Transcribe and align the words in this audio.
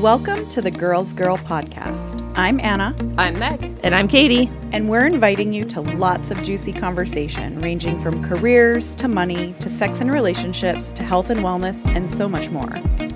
Welcome 0.00 0.48
to 0.48 0.60
the 0.62 0.70
Girls 0.70 1.12
Girl 1.12 1.36
Podcast. 1.36 2.20
I'm 2.36 2.58
Anna, 2.60 2.96
I'm 3.18 3.38
Meg. 3.38 3.62
And 3.84 3.94
I'm 3.94 4.08
Katie. 4.08 4.50
and 4.72 4.88
we're 4.88 5.04
inviting 5.06 5.52
you 5.52 5.64
to 5.66 5.80
lots 5.82 6.30
of 6.30 6.42
juicy 6.42 6.72
conversation 6.72 7.60
ranging 7.60 8.00
from 8.00 8.24
careers 8.24 8.94
to 8.96 9.06
money 9.06 9.54
to 9.60 9.68
sex 9.68 10.00
and 10.00 10.10
relationships 10.10 10.92
to 10.94 11.04
health 11.04 11.30
and 11.30 11.40
wellness 11.40 11.86
and 11.94 12.10
so 12.10 12.28
much 12.28 12.48
more. 12.50 12.72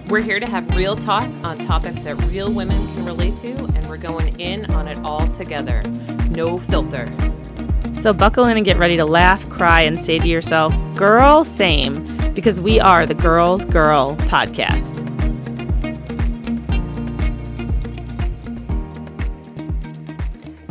We're 0.08 0.20
here 0.22 0.38
to 0.38 0.46
have 0.46 0.76
real 0.76 0.94
talk 0.94 1.28
on 1.42 1.58
topics 1.58 2.04
that 2.04 2.15
real 2.26 2.53
women 2.53 2.87
can 2.95 3.04
relate 3.06 3.37
to, 3.38 3.53
and 3.74 3.88
we're 3.88 3.97
going 3.97 4.38
in 4.38 4.67
on 4.74 4.87
it 4.87 4.99
all 4.99 5.27
together. 5.29 5.83
No 6.31 6.58
filter. 6.58 7.11
So 7.95 8.13
buckle 8.13 8.45
in 8.45 8.56
and 8.58 8.67
get 8.67 8.77
ready 8.77 8.97
to 8.97 9.06
laugh, 9.06 9.49
cry, 9.49 9.81
and 9.81 9.99
say 9.99 10.19
to 10.19 10.29
yourself, 10.29 10.74
girl, 10.95 11.43
same, 11.43 11.95
because 12.35 12.61
we 12.61 12.79
are 12.79 13.06
the 13.06 13.15
Girls 13.15 13.65
Girl 13.65 14.15
podcast. 14.17 15.05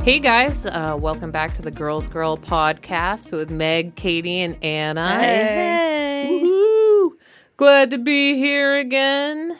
Hey 0.05 0.19
guys, 0.19 0.67
uh, 0.67 0.95
welcome 1.01 1.31
back 1.31 1.55
to 1.55 1.63
the 1.63 1.71
Girls 1.71 2.05
Girl 2.07 2.37
podcast 2.37 3.31
with 3.31 3.49
Meg, 3.49 3.95
Katie, 3.95 4.39
and 4.41 4.55
Anna. 4.63 5.17
Hey. 5.17 6.29
Woohoo! 6.43 7.13
Glad 7.57 7.89
to 7.89 7.97
be 7.97 8.35
here 8.35 8.75
again. 8.75 9.57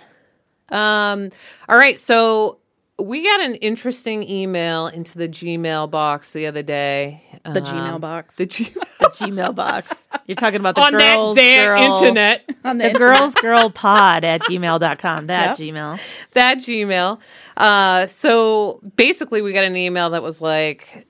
Um, 0.70 1.32
all 1.68 1.80
right, 1.80 1.98
so 1.98 2.60
we 2.98 3.24
got 3.24 3.42
an 3.42 3.56
interesting 3.56 4.28
email 4.30 4.88
into 4.88 5.18
the 5.18 5.28
Gmail 5.28 5.90
box 5.92 6.32
the 6.34 6.46
other 6.48 6.64
day. 6.64 7.22
The 7.44 7.50
Um, 7.60 7.66
Gmail 7.66 8.00
box. 8.02 8.38
The 8.38 8.46
G- 8.46 8.74
The 9.00 9.08
Gmail 9.10 9.54
box. 9.54 9.94
You're 10.28 10.36
talking 10.36 10.60
about 10.62 10.76
the 10.76 10.82
on 10.82 10.94
girls 10.94 11.36
there 11.36 11.78
girl, 11.78 11.96
internet. 11.98 12.50
on 12.66 12.78
The 12.78 12.92
girls 12.92 13.36
girl 13.36 13.70
pod 13.70 14.24
at 14.24 14.42
gmail.com. 14.44 15.28
That 15.28 15.60
Yep. 15.60 15.76
Gmail. 15.76 16.00
that 16.32 16.58
Gmail. 16.60 17.20
Uh, 17.58 18.08
so 18.08 18.80
basically, 18.96 19.42
we 19.42 19.52
got 19.54 19.64
an 19.66 19.76
email 19.76 20.12
that 20.12 20.24
was 20.24 20.42
like, 20.42 21.06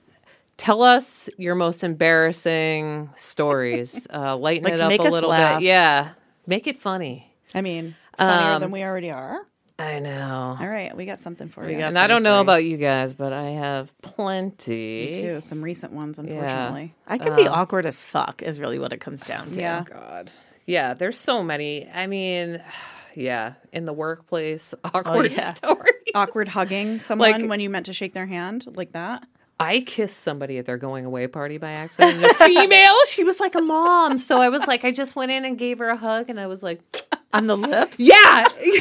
"Tell 0.56 0.82
us 0.82 1.28
your 1.38 1.54
most 1.54 1.84
embarrassing 1.84 3.10
stories. 3.16 4.06
Uh, 4.12 4.36
lighten 4.36 4.64
Like, 4.64 4.74
it 4.74 4.80
up 4.80 4.90
a 4.98 5.02
little 5.02 5.30
laugh. 5.30 5.60
bit. 5.60 5.66
Yeah, 5.66 6.10
make 6.46 6.66
it 6.66 6.76
funny." 6.78 7.32
I 7.54 7.62
mean, 7.62 7.94
funnier 8.18 8.54
Um, 8.54 8.60
than 8.60 8.70
we 8.72 8.82
already 8.82 9.10
are. 9.12 9.38
I 9.78 9.98
know. 9.98 10.56
All 10.58 10.66
right, 10.68 10.96
we 10.96 11.04
got 11.04 11.18
something 11.18 11.48
for 11.48 11.68
you. 11.68 11.76
got 11.76 11.88
And 11.88 11.98
I 11.98 12.06
don't 12.06 12.22
know 12.22 12.40
about 12.40 12.64
you 12.64 12.78
guys, 12.78 13.12
but 13.12 13.32
I 13.34 13.50
have 13.50 13.92
plenty. 14.00 15.08
Me 15.08 15.14
too. 15.14 15.40
Some 15.42 15.62
recent 15.62 15.92
ones, 15.92 16.18
unfortunately. 16.18 16.94
I 17.06 17.18
could 17.18 17.36
be 17.36 17.46
um, 17.46 17.52
awkward 17.54 17.84
as 17.84 18.02
fuck, 18.02 18.42
is 18.42 18.58
really 18.58 18.78
what 18.78 18.92
it 18.94 19.00
comes 19.00 19.26
down 19.26 19.50
to. 19.52 19.60
Yeah. 19.60 19.84
God. 19.84 20.30
Yeah, 20.64 20.94
there's 20.94 21.18
so 21.18 21.42
many. 21.42 21.88
I 21.92 22.06
mean, 22.06 22.62
yeah, 23.14 23.54
in 23.72 23.84
the 23.84 23.92
workplace, 23.92 24.72
oh, 24.84 24.90
awkward 24.94 25.32
yeah. 25.32 25.52
stories. 25.54 25.92
Awkward 26.14 26.48
hugging 26.48 27.00
someone 27.00 27.32
Like- 27.42 27.48
when 27.50 27.60
you 27.60 27.68
meant 27.68 27.86
to 27.86 27.92
shake 27.92 28.14
their 28.14 28.26
hand 28.26 28.66
like 28.76 28.92
that. 28.92 29.24
I 29.58 29.80
kissed 29.80 30.18
somebody 30.20 30.58
at 30.58 30.66
their 30.66 30.76
going 30.76 31.06
away 31.06 31.28
party 31.28 31.56
by 31.56 31.70
accident. 31.70 32.22
A 32.22 32.34
female. 32.34 32.94
She 33.08 33.24
was 33.24 33.40
like 33.40 33.54
a 33.54 33.62
mom. 33.62 34.18
So 34.18 34.38
I 34.42 34.50
was 34.50 34.66
like, 34.66 34.84
I 34.84 34.90
just 34.92 35.16
went 35.16 35.30
in 35.32 35.46
and 35.46 35.56
gave 35.58 35.78
her 35.78 35.88
a 35.88 35.96
hug, 35.96 36.28
and 36.28 36.38
I 36.38 36.46
was 36.46 36.62
like, 36.62 36.80
On 37.32 37.46
the 37.46 37.56
lips? 37.56 37.98
yeah, 37.98 38.46
like 38.60 38.62
a 38.68 38.80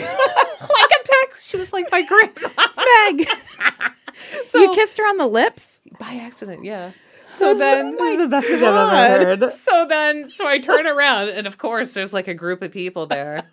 peck. 0.59 0.84
She 1.49 1.57
was 1.57 1.71
like 1.71 1.85
my 1.91 2.01
grandma. 2.01 2.67
Meg, 3.17 3.27
So 4.45 4.59
you 4.59 4.73
kissed 4.73 4.97
her 4.97 5.03
on 5.03 5.17
the 5.17 5.27
lips? 5.27 5.79
by 5.99 6.15
accident, 6.15 6.65
yeah. 6.65 6.91
So 7.29 7.53
then, 7.55 7.95
This 7.97 8.17
the 8.17 8.27
best 8.27 8.47
thing 8.47 8.63
I've 8.63 8.63
ever 8.63 9.35
heard. 9.47 9.53
so 9.53 9.85
then, 9.88 10.29
so 10.29 10.47
I 10.47 10.57
turn 10.59 10.88
around, 10.88 11.29
and 11.29 11.45
of 11.45 11.57
course, 11.57 11.93
there's 11.93 12.13
like 12.13 12.27
a 12.27 12.33
group 12.33 12.61
of 12.61 12.71
people 12.71 13.05
there, 13.07 13.43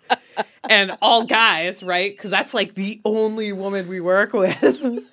and 0.69 0.97
all 1.01 1.25
guys, 1.25 1.83
right? 1.83 2.15
Because 2.15 2.31
that's 2.31 2.53
like 2.53 2.73
the 2.75 2.99
only 3.05 3.51
woman 3.51 3.87
we 3.87 3.99
work 3.99 4.33
with. 4.33 4.59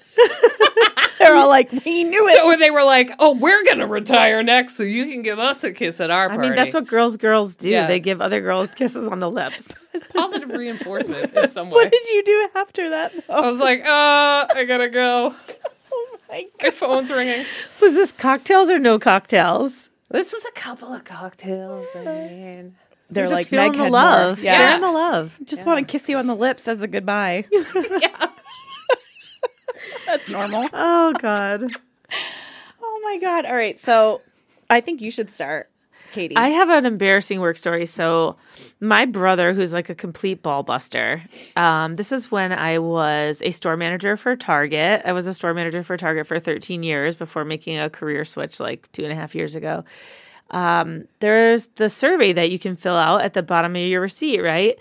They're 1.21 1.37
all 1.37 1.49
like, 1.49 1.71
we 1.85 2.03
knew 2.03 2.29
it. 2.29 2.37
So 2.39 2.47
when 2.49 2.59
they 2.59 2.71
were 2.71 2.83
like, 2.83 3.15
"Oh, 3.21 3.35
we're 3.35 3.63
gonna 3.65 3.87
retire 3.87 4.43
next, 4.43 4.75
so 4.77 4.83
you 4.83 5.05
can 5.07 5.23
give 5.23 5.39
us 5.39 5.63
a 5.63 5.70
kiss 5.73 6.01
at 6.01 6.11
our 6.11 6.29
party. 6.29 6.47
I 6.47 6.48
mean, 6.48 6.57
that's 6.57 6.75
what 6.75 6.86
girls 6.89 7.17
girls 7.19 7.55
do. 7.57 7.69
Yeah. 7.69 7.86
They 7.86 8.01
give 8.01 8.20
other 8.20 8.41
girls 8.41 8.73
kisses 8.73 9.07
on 9.07 9.20
the 9.20 9.30
lips. 9.30 9.70
It's 9.92 10.07
positive 10.07 10.51
reinforcement 10.51 11.35
in 11.35 11.48
some 11.51 11.67
way. 11.69 11.75
what 11.75 11.91
did 11.92 12.07
you 12.11 12.23
do 12.25 12.48
after 12.55 12.91
that? 12.91 13.13
though? 13.27 13.35
I 13.35 13.41
was 13.47 13.59
like, 13.59 13.80
uh, 13.85 14.47
I 14.55 14.64
gotta 14.67 14.89
go. 14.89 15.35
oh 15.92 16.17
my 16.29 16.47
My 16.63 16.70
phone's 16.70 17.11
ringing. 17.11 17.45
Was 17.80 17.95
this 17.95 18.13
cocktails 18.13 18.70
or 18.70 18.79
no 18.79 18.98
cocktails? 19.01 19.89
This 20.11 20.33
was 20.33 20.45
a 20.47 20.53
couple 20.53 20.92
of 20.92 21.05
cocktails. 21.05 21.86
I 21.97 22.05
mean, 22.05 22.77
They're 23.11 23.25
just 23.27 23.35
like 23.35 23.48
feeling 23.48 23.73
Meg 23.73 23.79
the 23.80 23.91
love. 23.91 24.39
more. 24.39 24.45
Yeah. 24.45 24.59
Sharing 24.69 24.80
the 24.80 24.92
love. 24.92 25.36
Just 25.45 25.67
want 25.67 25.86
to 25.86 25.91
kiss 25.91 26.09
you 26.09 26.17
on 26.19 26.27
the 26.29 26.36
lips 26.36 26.67
as 26.69 26.83
a 26.83 26.86
goodbye. 26.89 27.45
yeah. 28.01 28.29
That's 30.07 30.31
normal. 30.31 30.69
Oh 30.73 31.13
God. 31.19 31.64
Oh 32.83 33.01
my 33.03 33.19
god. 33.19 33.45
All 33.45 33.55
right. 33.55 33.79
So 33.79 34.20
I 34.69 34.81
think 34.81 35.01
you 35.01 35.11
should 35.11 35.31
start, 35.31 35.70
Katie. 36.13 36.36
I 36.36 36.48
have 36.48 36.69
an 36.69 36.86
embarrassing 36.86 37.41
work 37.41 37.57
story. 37.57 37.86
So, 37.86 38.36
my 38.80 39.05
brother, 39.07 39.53
who's 39.53 39.73
like 39.73 39.89
a 39.91 39.95
complete 39.95 40.42
ball 40.42 40.63
buster, 40.63 41.23
um, 41.57 41.97
this 41.97 42.13
is 42.13 42.30
when 42.30 42.53
I 42.53 42.79
was 42.79 43.42
a 43.42 43.51
store 43.51 43.77
manager 43.77 44.17
for 44.17 44.36
Target. 44.36 45.03
I 45.05 45.13
was 45.13 45.27
a 45.27 45.35
store 45.35 45.55
manager 45.55 45.83
for 45.83 45.97
Target 45.97 46.27
for 46.27 46.39
13 46.39 46.83
years 46.83 47.17
before 47.17 47.45
making 47.45 47.79
a 47.79 47.91
career 47.91 48.25
switch 48.25 48.61
like 48.61 48.91
two 48.92 49.03
and 49.03 49.13
a 49.13 49.17
half 49.17 49.35
years 49.35 49.55
ago. 49.55 49.85
Um, 50.51 51.05
there's 51.20 51.67
the 51.77 51.89
survey 51.89 52.33
that 52.33 52.51
you 52.51 52.59
can 52.59 52.77
fill 52.77 52.97
out 52.97 53.23
at 53.23 53.35
the 53.35 53.42
bottom 53.42 53.77
of 53.77 53.83
your 53.83 54.01
receipt, 54.01 54.41
right? 54.41 54.79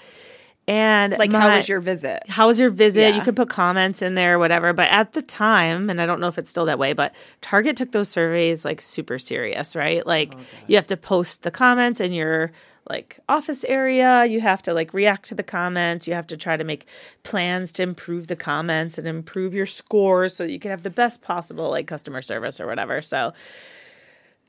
And 0.69 1.18
like, 1.18 1.31
how 1.31 1.56
was 1.56 1.68
your 1.68 1.80
visit? 1.80 2.22
how 2.30 2.46
was 2.46 2.59
your 2.59 2.69
visit? 2.69 3.02
Yeah. 3.02 3.16
You 3.16 3.22
could 3.24 3.35
put 3.35 3.50
comments 3.50 4.03
in 4.03 4.13
there, 4.13 4.38
whatever. 4.38 4.72
But 4.72 4.90
at 4.90 5.13
the 5.13 5.24
time, 5.24 5.90
and 5.90 6.00
I 6.00 6.06
don't 6.06 6.19
know 6.19 6.28
if 6.28 6.38
it's 6.38 6.52
still 6.52 6.66
that 6.66 6.78
way, 6.78 6.94
but 6.94 7.16
Target 7.41 7.75
took 7.75 7.91
those 7.91 8.07
surveys 8.07 8.63
like 8.63 8.80
super 8.80 9.18
serious, 9.18 9.75
right? 9.75 10.06
Like 10.06 10.35
oh, 10.35 10.41
you 10.68 10.75
have 10.75 10.85
to 10.88 10.97
post 10.97 11.41
the 11.41 11.50
comments 11.50 12.00
in 12.00 12.13
your 12.13 12.52
like 12.88 13.19
office 13.28 13.63
area. 13.63 14.25
You 14.25 14.41
have 14.41 14.62
to 14.63 14.74
like 14.75 14.94
react 14.94 15.30
to 15.30 15.35
the 15.35 15.44
comments. 15.44 16.07
You 16.07 16.13
have 16.13 16.28
to 16.28 16.38
try 16.38 16.56
to 16.56 16.63
make 16.63 16.86
plans 17.24 17.72
to 17.74 17.84
improve 17.84 18.28
the 18.28 18.36
comments 18.36 19.00
and 19.00 19.07
improve 19.07 19.56
your 19.56 19.66
scores 19.66 20.36
so 20.36 20.44
that 20.44 20.51
you 20.51 20.59
can 20.59 20.69
have 20.69 20.84
the 20.84 20.91
best 20.91 21.24
possible 21.24 21.72
like 21.72 21.88
customer 21.88 22.22
service 22.22 22.59
or 22.59 22.68
whatever. 22.68 23.01
So 23.01 23.34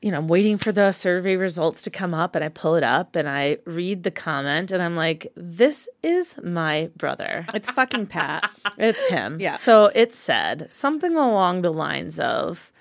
you 0.01 0.11
know, 0.11 0.17
I'm 0.17 0.27
waiting 0.27 0.57
for 0.57 0.71
the 0.71 0.91
survey 0.93 1.35
results 1.35 1.83
to 1.83 1.91
come 1.91 2.13
up 2.13 2.35
and 2.35 2.43
I 2.43 2.49
pull 2.49 2.75
it 2.75 2.83
up 2.83 3.15
and 3.15 3.29
I 3.29 3.59
read 3.65 4.01
the 4.01 4.11
comment 4.11 4.71
and 4.71 4.81
I'm 4.81 4.95
like, 4.95 5.31
this 5.35 5.87
is 6.01 6.37
my 6.43 6.89
brother. 6.97 7.45
It's 7.53 7.69
fucking 7.69 8.07
Pat. 8.07 8.49
It's 8.77 9.03
him. 9.05 9.39
Yeah. 9.39 9.53
So 9.53 9.91
it 9.93 10.13
said 10.13 10.73
something 10.73 11.15
along 11.15 11.61
the 11.61 11.73
lines 11.73 12.19
of 12.19 12.71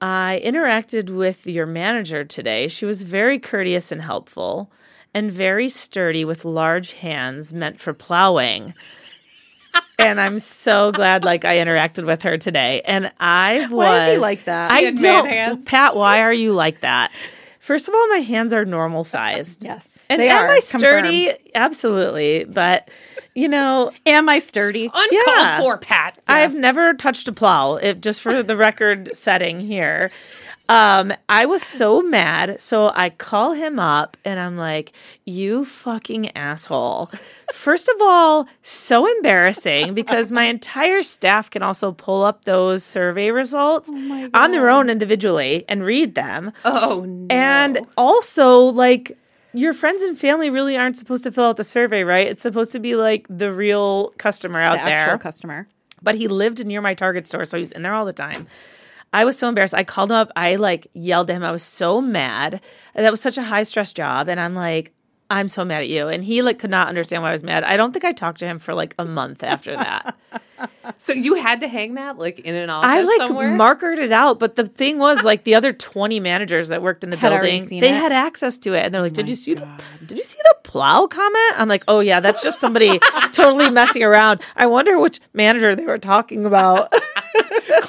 I 0.00 0.42
interacted 0.44 1.10
with 1.10 1.46
your 1.46 1.66
manager 1.66 2.24
today. 2.24 2.68
She 2.68 2.84
was 2.84 3.02
very 3.02 3.38
courteous 3.38 3.92
and 3.92 4.02
helpful 4.02 4.72
and 5.14 5.30
very 5.30 5.68
sturdy 5.68 6.24
with 6.24 6.44
large 6.44 6.92
hands 6.92 7.52
meant 7.52 7.80
for 7.80 7.94
plowing. 7.94 8.74
And 9.98 10.20
I'm 10.20 10.38
so 10.38 10.92
glad 10.92 11.24
like 11.24 11.44
I 11.44 11.56
interacted 11.58 12.06
with 12.06 12.22
her 12.22 12.38
today. 12.38 12.82
And 12.84 13.10
I 13.20 13.60
was 13.62 13.70
Why 13.70 14.08
is 14.08 14.14
he 14.14 14.18
like 14.20 14.44
that? 14.44 14.70
I 14.70 14.78
He 14.80 14.84
had 14.86 14.96
don't 14.98 15.28
hands? 15.28 15.64
Pat, 15.64 15.96
why 15.96 16.20
are 16.20 16.32
you 16.32 16.52
like 16.52 16.80
that? 16.80 17.12
First 17.60 17.88
of 17.88 17.94
all, 17.94 18.08
my 18.08 18.18
hands 18.18 18.52
are 18.52 18.64
normal 18.64 19.02
sized. 19.02 19.64
yes, 19.64 19.98
And 20.08 20.20
they 20.22 20.28
am 20.28 20.44
are 20.44 20.48
I 20.48 20.60
sturdy? 20.60 21.24
confirmed. 21.26 21.50
Absolutely. 21.54 22.44
But 22.44 22.90
you 23.34 23.48
know, 23.48 23.90
Am 24.06 24.28
I 24.28 24.38
sturdy? 24.38 24.84
Uncalled 24.86 25.10
Yeah. 25.12 25.60
for, 25.60 25.76
Pat. 25.78 26.18
I've 26.26 26.54
never 26.54 26.94
touched 26.94 27.28
a 27.28 27.32
plow. 27.32 27.76
If 27.76 28.00
just 28.00 28.22
for 28.22 28.42
the 28.42 28.56
record 28.56 29.14
setting 29.16 29.60
here. 29.60 30.10
Um, 30.68 31.12
I 31.28 31.46
was 31.46 31.62
so 31.62 32.02
mad. 32.02 32.60
So 32.60 32.90
I 32.94 33.10
call 33.10 33.52
him 33.52 33.78
up 33.78 34.16
and 34.24 34.40
I'm 34.40 34.56
like, 34.56 34.92
you 35.24 35.64
fucking 35.64 36.36
asshole. 36.36 37.10
First 37.52 37.88
of 37.88 37.94
all, 38.02 38.48
so 38.62 39.06
embarrassing 39.06 39.94
because 39.94 40.32
my 40.32 40.44
entire 40.44 41.02
staff 41.04 41.50
can 41.50 41.62
also 41.62 41.92
pull 41.92 42.24
up 42.24 42.44
those 42.44 42.82
survey 42.82 43.30
results 43.30 43.88
on 44.34 44.50
their 44.50 44.68
own 44.68 44.90
individually 44.90 45.64
and 45.68 45.84
read 45.84 46.14
them. 46.16 46.52
Oh 46.64 47.04
no. 47.06 47.26
And 47.30 47.86
also, 47.96 48.58
like, 48.64 49.16
your 49.52 49.72
friends 49.72 50.02
and 50.02 50.18
family 50.18 50.50
really 50.50 50.76
aren't 50.76 50.96
supposed 50.96 51.22
to 51.24 51.30
fill 51.32 51.44
out 51.44 51.56
the 51.56 51.64
survey, 51.64 52.02
right? 52.04 52.26
It's 52.26 52.42
supposed 52.42 52.72
to 52.72 52.80
be 52.80 52.96
like 52.96 53.26
the 53.30 53.52
real 53.52 54.10
customer 54.18 54.60
out 54.60 54.78
The 54.80 54.84
there 54.84 54.98
actual 54.98 55.18
customer. 55.18 55.68
but 56.02 56.14
he 56.16 56.28
lived 56.28 56.66
near 56.66 56.80
my 56.80 56.94
Target 56.94 57.26
store, 57.26 57.44
so 57.46 57.56
he's 57.56 57.72
in 57.72 57.82
there 57.82 57.94
all 57.94 58.04
the 58.04 58.12
time. 58.12 58.48
I 59.12 59.24
was 59.24 59.38
so 59.38 59.48
embarrassed. 59.48 59.74
I 59.74 59.84
called 59.84 60.10
him 60.10 60.16
up. 60.16 60.30
I 60.36 60.56
like 60.56 60.88
yelled 60.92 61.30
at 61.30 61.36
him. 61.36 61.42
I 61.44 61.52
was 61.52 61.62
so 61.62 62.00
mad. 62.00 62.60
That 62.94 63.10
was 63.10 63.20
such 63.20 63.38
a 63.38 63.42
high 63.42 63.62
stress 63.64 63.92
job. 63.92 64.28
And 64.28 64.38
I'm 64.38 64.54
like, 64.54 64.92
I'm 65.30 65.48
so 65.48 65.64
mad 65.64 65.80
at 65.80 65.88
you. 65.88 66.08
And 66.08 66.22
he 66.22 66.42
like 66.42 66.58
could 66.58 66.70
not 66.70 66.88
understand 66.88 67.22
why 67.22 67.30
I 67.30 67.32
was 67.32 67.42
mad. 67.42 67.64
I 67.64 67.76
don't 67.76 67.92
think 67.92 68.04
I 68.04 68.12
talked 68.12 68.38
to 68.40 68.46
him 68.46 68.58
for 68.58 68.74
like 68.74 68.94
a 68.98 69.04
month 69.04 69.42
after 69.42 69.72
that. 69.74 70.16
So 70.96 71.12
you 71.12 71.34
had 71.34 71.60
to 71.60 71.68
hang 71.68 71.94
that 71.94 72.16
like 72.16 72.38
in 72.38 72.54
an 72.54 72.70
office 72.70 72.88
I 72.90 73.02
like 73.02 73.18
somewhere? 73.18 73.50
markered 73.50 73.98
it 73.98 74.10
out, 74.10 74.38
but 74.38 74.56
the 74.56 74.66
thing 74.66 74.96
was 74.98 75.22
like 75.22 75.44
the 75.44 75.54
other 75.54 75.70
20 75.70 76.18
managers 76.20 76.68
that 76.68 76.80
worked 76.80 77.04
in 77.04 77.10
the 77.10 77.18
Had 77.18 77.28
building, 77.28 77.68
they 77.68 77.90
it? 77.90 77.94
had 77.94 78.10
access 78.10 78.56
to 78.58 78.72
it. 78.72 78.84
And 78.86 78.94
they're 78.94 79.02
like, 79.02 79.12
oh 79.12 79.16
"Did 79.16 79.28
you 79.28 79.34
see 79.34 79.52
the 79.52 79.68
Did 80.06 80.16
you 80.16 80.24
see 80.24 80.38
the 80.42 80.56
plow 80.62 81.06
comment?" 81.08 81.54
I'm 81.60 81.68
like, 81.68 81.84
"Oh 81.88 82.00
yeah, 82.00 82.20
that's 82.20 82.42
just 82.42 82.58
somebody 82.58 82.98
totally 83.32 83.68
messing 83.68 84.02
around. 84.02 84.40
I 84.56 84.66
wonder 84.66 84.98
which 84.98 85.20
manager 85.34 85.76
they 85.76 85.84
were 85.84 85.98
talking 85.98 86.46
about." 86.46 86.90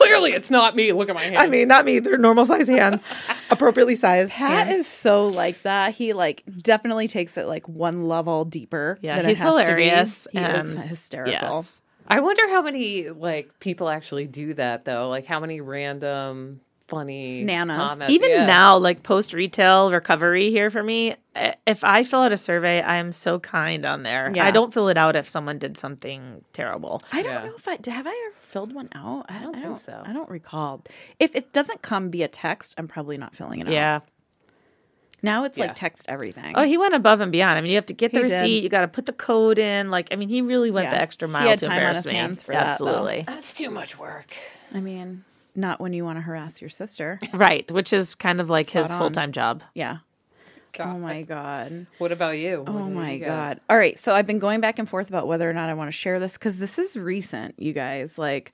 Clearly, 0.07 0.31
it's 0.33 0.49
not 0.51 0.75
me. 0.75 0.91
Look 0.93 1.09
at 1.09 1.15
my 1.15 1.23
hands. 1.23 1.37
I 1.39 1.47
mean, 1.47 1.67
not 1.67 1.85
me. 1.85 1.99
They're 1.99 2.17
normal 2.17 2.45
size 2.45 2.67
hands, 2.67 3.05
appropriately 3.51 3.95
sized. 3.95 4.31
Pat 4.33 4.67
hands. 4.67 4.79
is 4.81 4.87
so 4.87 5.27
like 5.27 5.61
that. 5.63 5.93
He 5.93 6.13
like 6.13 6.43
definitely 6.61 7.07
takes 7.07 7.37
it 7.37 7.45
like 7.47 7.67
one 7.67 8.07
level 8.07 8.45
deeper. 8.45 8.97
Yeah, 9.01 9.15
than 9.17 9.25
it 9.25 9.29
he's 9.29 9.37
has 9.39 9.45
to 9.53 9.57
be. 9.57 9.61
hilarious 9.63 10.27
He 10.31 10.39
is 10.39 10.71
and- 10.73 10.81
hysterical. 10.83 11.31
Yes. 11.33 11.81
I 12.09 12.21
wonder 12.21 12.47
how 12.49 12.61
many 12.61 13.09
like 13.09 13.59
people 13.59 13.89
actually 13.89 14.27
do 14.27 14.53
that 14.53 14.85
though. 14.85 15.09
Like 15.09 15.25
how 15.25 15.39
many 15.41 15.59
random 15.61 16.61
funny 16.87 17.43
Nanas. 17.43 17.77
comments. 17.89 18.13
Even 18.13 18.29
Yeah. 18.29 18.45
now, 18.45 18.77
like 18.77 19.03
post 19.03 19.33
retail 19.33 19.91
recovery 19.91 20.51
here 20.51 20.69
for 20.69 20.81
me, 20.81 21.15
eh, 21.35 21.53
if 21.65 21.83
I 21.83 22.05
fill 22.05 22.21
out 22.21 22.31
a 22.31 22.37
survey, 22.37 22.79
I 22.81 22.95
am 22.95 23.11
so 23.11 23.39
kind 23.39 23.85
on 23.85 24.03
there. 24.03 24.31
Yeah. 24.33 24.45
I 24.45 24.51
don't 24.51 24.73
fill 24.73 24.87
it 24.87 24.95
out 24.95 25.17
if 25.17 25.27
someone 25.27 25.57
did 25.57 25.77
something 25.77 26.45
terrible. 26.53 27.01
I 27.11 27.23
don't 27.23 27.33
Yeah. 27.33 27.45
know 27.47 27.55
if 27.57 27.67
I 27.67 27.71
have 27.91 28.07
I 28.07 28.27
ever 28.29 28.35
filled 28.57 28.73
one 28.73 28.89
out. 28.95 29.25
I 29.29 29.39
don't, 29.39 29.53
think 29.55 29.77
so. 29.77 30.01
I 30.05 30.13
don't 30.13 30.29
recall. 30.29 30.83
If 31.19 31.35
it 31.35 31.53
doesn't 31.53 31.81
come 31.81 32.09
via 32.09 32.27
text, 32.27 32.73
I'm 32.77 32.87
probably 32.87 33.17
not 33.17 33.35
filling 33.35 33.59
it 33.61 33.67
out. 33.67 33.73
Yeah. 33.73 33.99
Now 35.23 35.43
it's 35.45 35.57
Yeah. 35.57 35.65
like 35.67 35.75
text 35.75 36.05
everything. 36.07 36.53
Oh, 36.55 36.63
he 36.63 36.77
went 36.77 36.93
above 36.95 37.21
and 37.21 37.31
beyond. 37.31 37.57
I 37.57 37.61
mean, 37.61 37.69
you 37.71 37.75
have 37.77 37.85
to 37.87 37.93
get 37.93 38.13
the 38.13 38.19
He 38.21 38.25
did. 38.27 38.33
receipt. 38.33 38.63
You 38.63 38.69
got 38.69 38.81
to 38.81 38.87
put 38.87 39.05
the 39.05 39.13
code 39.13 39.59
in. 39.59 39.89
Like, 39.91 40.09
I 40.11 40.15
mean, 40.15 40.29
he 40.29 40.41
really 40.41 40.71
went 40.71 40.85
Yeah. 40.85 40.91
the 40.95 41.01
extra 41.01 41.27
mile 41.27 41.41
He 41.41 41.45
mile 41.45 41.49
had 41.51 41.59
to 41.59 41.65
time 41.67 41.85
on 41.87 41.95
his 41.95 42.05
me. 42.05 42.13
hands 42.13 42.43
for 42.43 42.51
that, 42.53 42.59
though. 42.79 42.87
Absolutely. 42.87 43.23
That's 43.27 43.53
too 43.53 43.69
much 43.69 43.97
work. 43.97 44.35
I 44.73 44.79
mean, 44.79 45.23
not 45.55 45.79
when 45.79 45.93
you 45.93 46.03
want 46.05 46.17
to 46.17 46.21
harass 46.21 46.61
your 46.61 46.69
sister. 46.69 47.19
right, 47.33 47.69
which 47.71 47.93
is 47.93 48.13
kind 48.15 48.39
of 48.41 48.49
like 48.49 48.69
his 48.69 48.87
Spot 48.87 48.95
on. 48.95 48.99
full 48.99 49.11
time 49.11 49.31
job. 49.31 49.63
Yeah. 49.73 49.97
Oh 50.79 50.83
god. 50.85 50.95
Oh 50.95 50.99
my 50.99 51.21
god. 51.23 51.87
What 51.97 52.11
about 52.11 52.37
you? 52.37 52.61
What 52.61 52.69
Oh 52.69 52.89
my 52.89 53.13
you 53.13 53.19
got? 53.19 53.27
god. 53.27 53.61
All 53.69 53.77
right, 53.77 53.99
so 53.99 54.13
I've 54.13 54.27
been 54.27 54.39
going 54.39 54.61
back 54.61 54.79
and 54.79 54.87
forth 54.89 55.09
about 55.09 55.27
whether 55.27 55.49
or 55.49 55.53
not 55.53 55.69
I 55.69 55.73
want 55.73 55.87
to 55.89 55.91
share 55.91 56.19
this 56.19 56.37
cuz 56.37 56.59
this 56.59 56.77
is 56.79 56.95
recent, 56.97 57.55
you 57.57 57.73
guys. 57.73 58.17
Like 58.17 58.51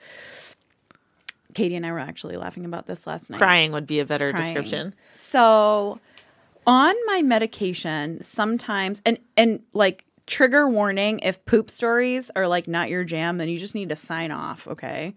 Katie 1.54 1.76
and 1.76 1.86
I 1.86 1.92
were 1.92 2.00
actually 2.00 2.38
laughing 2.38 2.66
about 2.66 2.88
this 2.88 3.06
last 3.06 3.30
night. 3.30 3.40
Crying 3.40 3.72
would 3.72 3.86
be 3.88 4.00
a 4.00 4.06
better 4.06 4.32
Crying. 4.32 4.54
description. 4.54 4.96
So 5.14 6.00
on 6.66 6.96
my 7.06 7.22
medication, 7.22 8.24
sometimes 8.24 9.02
and 9.06 9.20
and 9.38 9.62
like 9.74 10.06
trigger 10.26 10.68
warning 10.70 11.20
if 11.20 11.44
poop 11.46 11.70
stories 11.70 12.32
are 12.36 12.48
like 12.48 12.68
not 12.68 12.90
your 12.90 13.04
jam, 13.04 13.38
then 13.38 13.50
you 13.50 13.58
just 13.58 13.76
need 13.76 13.90
to 13.90 13.96
sign 13.96 14.32
off, 14.32 14.68
okay? 14.68 15.14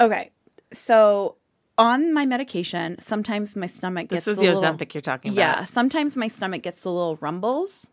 Okay. 0.00 0.30
So 0.72 1.34
on 1.80 2.12
my 2.12 2.26
medication, 2.26 2.96
sometimes 3.00 3.56
my 3.56 3.66
stomach 3.66 4.08
This 4.08 4.18
gets 4.24 4.28
is 4.28 4.32
a 4.36 4.40
the 4.40 4.46
little, 4.52 4.62
Ozempic 4.62 4.94
you're 4.94 5.00
talking 5.00 5.32
about. 5.32 5.40
Yeah, 5.40 5.64
sometimes 5.64 6.16
my 6.16 6.28
stomach 6.28 6.62
gets 6.62 6.82
the 6.82 6.90
little 6.92 7.16
rumbles. 7.16 7.90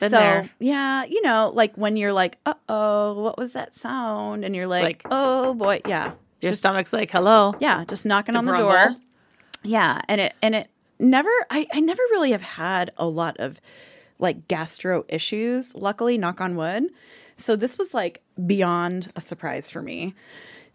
Been 0.00 0.10
so 0.10 0.18
there. 0.18 0.50
yeah, 0.58 1.04
you 1.04 1.22
know, 1.22 1.52
like 1.54 1.76
when 1.76 1.96
you're 1.96 2.12
like, 2.12 2.38
"Uh 2.44 2.54
oh, 2.68 3.14
what 3.22 3.38
was 3.38 3.52
that 3.52 3.74
sound?" 3.74 4.44
and 4.44 4.54
you're 4.56 4.66
like, 4.66 4.82
Like- 4.82 5.02
"Oh 5.10 5.54
boy, 5.54 5.80
yeah, 5.86 6.12
Your 6.40 6.54
stomach's 6.54 6.92
like, 6.92 7.10
hello. 7.12 7.54
yeah," 7.60 7.84
just 7.84 8.04
knocking 8.04 8.34
on 8.34 8.44
the 8.44 8.52
grumble. 8.52 8.70
door. 8.72 8.96
Yeah, 9.62 10.00
and 10.08 10.20
it 10.20 10.34
and 10.42 10.54
it 10.54 10.68
never 10.98 11.30
I 11.50 11.66
I 11.72 11.78
never 11.80 12.02
really 12.10 12.32
have 12.32 12.42
had 12.42 12.90
a 12.96 13.06
lot 13.06 13.36
of 13.38 13.60
like 14.18 14.48
gastro 14.48 15.04
issues, 15.08 15.74
luckily 15.76 16.18
knock 16.18 16.40
on 16.40 16.56
wood. 16.56 16.84
So 17.36 17.54
this 17.56 17.78
was 17.78 17.94
like 17.94 18.20
beyond 18.46 19.08
a 19.16 19.20
surprise 19.20 19.70
for 19.70 19.80
me. 19.82 20.14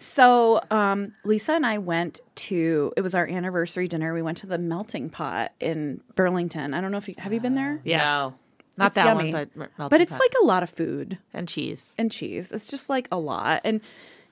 So 0.01 0.61
um 0.71 1.11
Lisa 1.25 1.53
and 1.53 1.65
I 1.65 1.77
went 1.77 2.21
to 2.35 2.93
it 2.97 3.01
was 3.01 3.13
our 3.13 3.27
anniversary 3.27 3.87
dinner. 3.87 4.13
We 4.13 4.21
went 4.21 4.37
to 4.39 4.47
the 4.47 4.57
melting 4.57 5.09
pot 5.09 5.51
in 5.59 6.01
Burlington. 6.15 6.73
I 6.73 6.81
don't 6.81 6.91
know 6.91 6.97
if 6.97 7.07
you 7.09 7.15
have 7.17 7.33
you 7.33 7.39
been 7.41 7.55
there? 7.55 7.81
Yes. 7.83 8.05
No. 8.05 8.35
Not 8.77 8.85
It's 8.87 8.95
that 8.95 9.05
yummy. 9.07 9.33
one, 9.33 9.49
but 9.55 9.55
melting 9.77 9.89
But 9.89 10.01
it's 10.01 10.13
pot. 10.13 10.21
like 10.21 10.33
a 10.41 10.45
lot 10.45 10.63
of 10.63 10.69
food 10.69 11.17
and 11.33 11.49
cheese. 11.49 11.93
and 11.97 12.09
cheese. 12.09 12.51
It's 12.53 12.67
just 12.67 12.89
like 12.89 13.09
a 13.11 13.17
lot. 13.19 13.59
And 13.65 13.81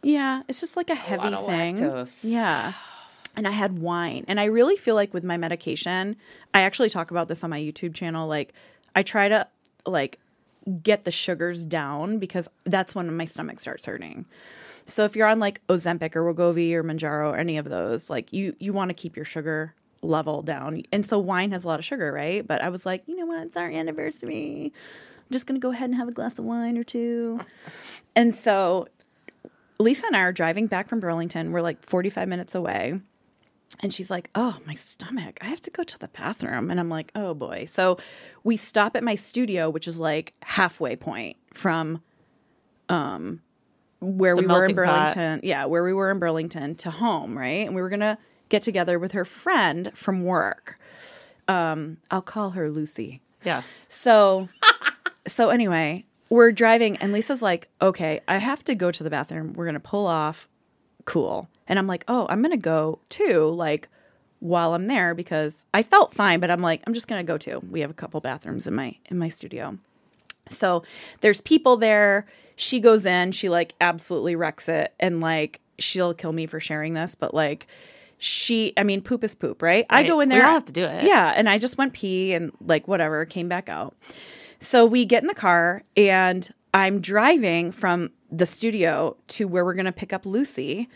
yeah, 0.03 0.43
it's 0.47 0.61
just 0.61 0.77
like 0.77 0.89
a 0.89 0.95
heavy 0.95 1.33
of 1.33 1.45
thing. 1.45 1.75
lactose. 1.77 2.21
Yeah. 2.23 2.71
And 3.35 3.45
I 3.45 3.51
had 3.51 3.77
wine. 3.79 4.23
And 4.29 4.39
I 4.39 4.45
really 4.45 4.77
feel 4.77 4.95
like 4.95 5.13
with 5.13 5.25
my 5.25 5.35
medication, 5.35 6.15
I 6.53 6.61
actually 6.61 6.89
talk 6.89 7.11
about 7.11 7.27
this 7.27 7.43
on 7.43 7.49
my 7.49 7.59
YouTube 7.59 7.93
channel. 7.93 8.25
Like 8.27 8.53
I 8.95 9.03
try 9.03 9.27
to 9.27 9.47
like 9.85 10.17
get 10.81 11.03
the 11.03 11.11
sugars 11.11 11.65
down 11.65 12.17
because 12.19 12.47
that's 12.65 12.95
when 12.95 13.13
my 13.17 13.25
stomach 13.25 13.59
starts 13.59 13.85
hurting. 13.85 14.25
So 14.87 15.03
if 15.03 15.15
you're 15.15 15.27
on 15.27 15.39
like 15.39 15.65
Ozempic 15.67 16.15
or 16.15 16.33
Wegovy 16.33 16.73
or 16.73 16.83
Mounjaro 16.83 17.31
or 17.31 17.37
any 17.37 17.57
of 17.57 17.65
those, 17.69 18.09
like 18.09 18.31
you 18.33 18.55
you 18.59 18.73
want 18.73 18.89
to 18.89 18.93
keep 18.93 19.15
your 19.15 19.25
sugar 19.25 19.75
level 20.01 20.41
down. 20.41 20.83
And 20.91 21.05
so 21.05 21.19
wine 21.19 21.51
has 21.51 21.65
a 21.65 21.67
lot 21.67 21.79
of 21.79 21.85
sugar, 21.85 22.11
right? 22.11 22.45
But 22.45 22.61
I 22.61 22.69
was 22.69 22.85
like, 22.85 23.03
you 23.07 23.15
know 23.15 23.25
what? 23.25 23.45
It's 23.45 23.57
our 23.57 23.69
anniversary. 23.69 24.71
I'm 24.73 25.31
just 25.31 25.45
going 25.45 25.59
to 25.59 25.65
go 25.65 25.71
ahead 25.71 25.89
and 25.89 25.95
have 25.95 26.07
a 26.07 26.11
glass 26.11 26.39
of 26.39 26.45
wine 26.45 26.77
or 26.77 26.83
two. 26.83 27.41
And 28.15 28.33
so 28.33 28.87
Lisa 29.77 30.07
and 30.07 30.15
I 30.15 30.21
are 30.21 30.31
driving 30.31 30.65
back 30.65 30.89
from 30.89 30.99
Burlington. 30.99 31.51
We're 31.51 31.61
like 31.61 31.85
45 31.85 32.27
minutes 32.27 32.55
away. 32.55 32.99
And 33.81 33.93
she's 33.93 34.09
like, 34.09 34.31
Oh, 34.33 34.57
my 34.65 34.73
stomach. 34.73 35.37
I 35.39 35.45
have 35.45 35.61
to 35.61 35.69
go 35.69 35.83
to 35.83 35.99
the 35.99 36.07
bathroom. 36.07 36.71
And 36.71 36.79
I'm 36.79 36.89
like, 36.89 37.11
Oh 37.13 37.35
boy. 37.35 37.65
So 37.65 37.99
we 38.43 38.57
stop 38.57 38.95
at 38.95 39.03
my 39.03 39.13
studio, 39.13 39.69
which 39.69 39.87
is 39.87 39.99
like 39.99 40.33
halfway 40.41 40.95
point 40.95 41.37
from 41.53 42.01
um 42.89 43.41
where 43.99 44.35
The 44.35 44.41
we 44.41 44.47
were 44.47 44.65
in 44.65 44.75
pot. 44.75 45.15
Burlington. 45.15 45.39
Yeah, 45.43 45.65
where 45.65 45.83
we 45.83 45.93
were 45.93 46.11
in 46.11 46.19
Burlington 46.19 46.75
to 46.75 46.91
home, 46.91 47.37
right? 47.37 47.65
And 47.65 47.75
we 47.75 47.81
were 47.81 47.89
gonna 47.89 48.17
get 48.49 48.61
together 48.61 48.99
with 48.99 49.11
her 49.13 49.25
friend 49.25 49.91
from 49.93 50.23
work. 50.23 50.79
Um, 51.47 51.97
I'll 52.11 52.21
call 52.21 52.51
her 52.51 52.69
Lucy. 52.69 53.21
Yes. 53.43 53.85
So, 53.89 54.49
so 55.27 55.49
anyway, 55.49 56.05
we're 56.29 56.51
driving, 56.51 56.97
and 56.97 57.11
Lisa's 57.13 57.41
like, 57.41 57.69
"Okay, 57.81 58.21
I 58.27 58.37
have 58.37 58.63
to 58.65 58.75
go 58.75 58.91
to 58.91 59.03
the 59.03 59.09
bathroom. 59.09 59.53
We're 59.53 59.65
gonna 59.65 59.79
pull 59.79 60.05
off. 60.07 60.47
Cool." 61.05 61.47
And 61.67 61.79
I'm 61.79 61.87
like, 61.87 62.03
"Oh, 62.07 62.27
I'm 62.29 62.41
gonna 62.41 62.57
go 62.57 62.99
too." 63.09 63.45
Like 63.49 63.87
while 64.39 64.75
I'm 64.75 64.85
there 64.87 65.15
because 65.15 65.65
I 65.73 65.81
felt 65.81 66.13
fine, 66.13 66.39
but 66.39 66.51
I'm 66.51 66.61
like, 66.61 66.83
I'm 66.85 66.93
just 66.93 67.07
gonna 67.07 67.23
go 67.23 67.37
too. 67.39 67.61
We 67.71 67.79
have 67.81 67.89
a 67.89 67.93
couple 67.95 68.21
bathrooms 68.21 68.67
in 68.67 68.75
my 68.75 68.95
in 69.05 69.17
my 69.17 69.29
studio. 69.29 69.77
So 70.51 70.83
there's 71.21 71.41
people 71.41 71.77
there. 71.77 72.25
She 72.55 72.79
goes 72.79 73.05
in, 73.05 73.31
she 73.31 73.49
like 73.49 73.75
absolutely 73.81 74.35
wrecks 74.35 74.67
it, 74.67 74.93
and 74.99 75.21
like 75.21 75.61
she'll 75.79 76.13
kill 76.13 76.33
me 76.33 76.47
for 76.47 76.59
sharing 76.59 76.93
this, 76.93 77.15
but 77.15 77.33
like 77.33 77.67
she, 78.17 78.73
I 78.77 78.83
mean, 78.83 79.01
poop 79.01 79.23
is 79.23 79.35
poop, 79.35 79.61
right? 79.61 79.85
I 79.89 80.03
go 80.03 80.19
in 80.19 80.29
there. 80.29 80.43
I 80.43 80.51
have 80.51 80.65
to 80.65 80.71
do 80.71 80.83
it. 80.85 81.03
Yeah, 81.03 81.33
and 81.35 81.47
I 81.47 81.57
just 81.59 81.77
went 81.77 81.93
pee 81.93 82.33
and 82.33 82.51
like 82.61 82.87
whatever, 82.87 83.25
came 83.25 83.47
back 83.47 83.69
out. 83.69 83.95
So 84.59 84.85
we 84.85 85.05
get 85.05 85.21
in 85.21 85.27
the 85.27 85.35
car 85.35 85.83
and 85.95 86.49
I'm 86.73 86.99
driving 86.99 87.71
from 87.71 88.11
the 88.31 88.45
studio 88.45 89.15
to 89.27 89.47
where 89.47 89.63
we're 89.63 89.75
going 89.75 89.85
to 89.85 89.91
pick 89.91 90.13
up 90.13 90.25
Lucy 90.25 90.89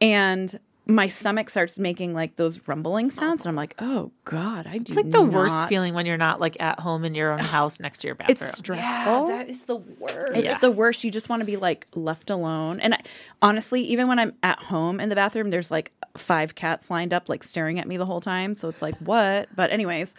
and 0.00 0.58
my 0.88 1.08
stomach 1.08 1.50
starts 1.50 1.80
making 1.80 2.14
like 2.14 2.36
those 2.36 2.60
rumbling 2.68 3.10
sounds 3.10 3.42
and 3.42 3.48
I'm 3.48 3.56
like, 3.56 3.74
"Oh 3.80 4.12
god, 4.24 4.68
I 4.68 4.78
do 4.78 4.92
It's 4.92 4.96
like 4.96 5.10
the 5.10 5.22
worst 5.22 5.68
feeling 5.68 5.94
when 5.94 6.06
you're 6.06 6.16
not 6.16 6.40
like 6.40 6.56
at 6.60 6.78
home 6.78 7.04
in 7.04 7.14
your 7.16 7.32
own 7.32 7.38
house 7.56 7.80
next 7.80 7.98
to 8.02 8.06
your 8.06 8.14
bathroom. 8.14 8.36
It's 8.40 8.58
stressful. 8.58 9.28
Yeah, 9.28 9.36
that 9.38 9.50
is 9.50 9.64
the 9.64 9.76
worst. 9.76 10.32
It's 10.34 10.44
Yes. 10.44 10.60
the 10.60 10.70
worst. 10.70 11.02
You 11.02 11.10
just 11.10 11.28
want 11.28 11.40
to 11.40 11.44
be 11.46 11.56
like 11.56 11.88
left 11.94 12.30
alone. 12.30 12.78
And 12.78 12.94
I, 12.94 13.00
honestly, 13.42 13.82
even 13.82 14.06
when 14.06 14.20
I'm 14.20 14.32
at 14.44 14.60
home 14.60 15.00
in 15.00 15.08
the 15.08 15.16
bathroom, 15.16 15.50
there's 15.50 15.72
like 15.72 15.90
five 16.16 16.54
cats 16.54 16.88
lined 16.88 17.12
up, 17.12 17.28
like 17.28 17.42
staring 17.42 17.80
at 17.80 17.88
me 17.88 17.96
the 17.96 18.06
whole 18.06 18.20
time. 18.20 18.54
So 18.54 18.68
it's 18.68 18.80
like, 18.80 18.96
what? 18.98 19.48
But, 19.56 19.72
anyways, 19.72 20.14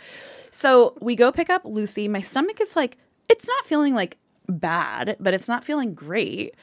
so 0.52 0.96
we 1.00 1.16
go 1.16 1.32
pick 1.32 1.50
up 1.50 1.62
Lucy. 1.64 2.10
My 2.10 2.22
stomach 2.22 2.60
is 2.60 2.76
like, 2.76 2.98
it's 3.30 3.48
not 3.48 3.66
feeling 3.66 3.96
like 3.96 4.18
bad, 4.50 5.16
but 5.20 5.34
it's 5.34 5.48
not 5.48 5.64
feeling 5.64 5.94
great. 5.94 6.56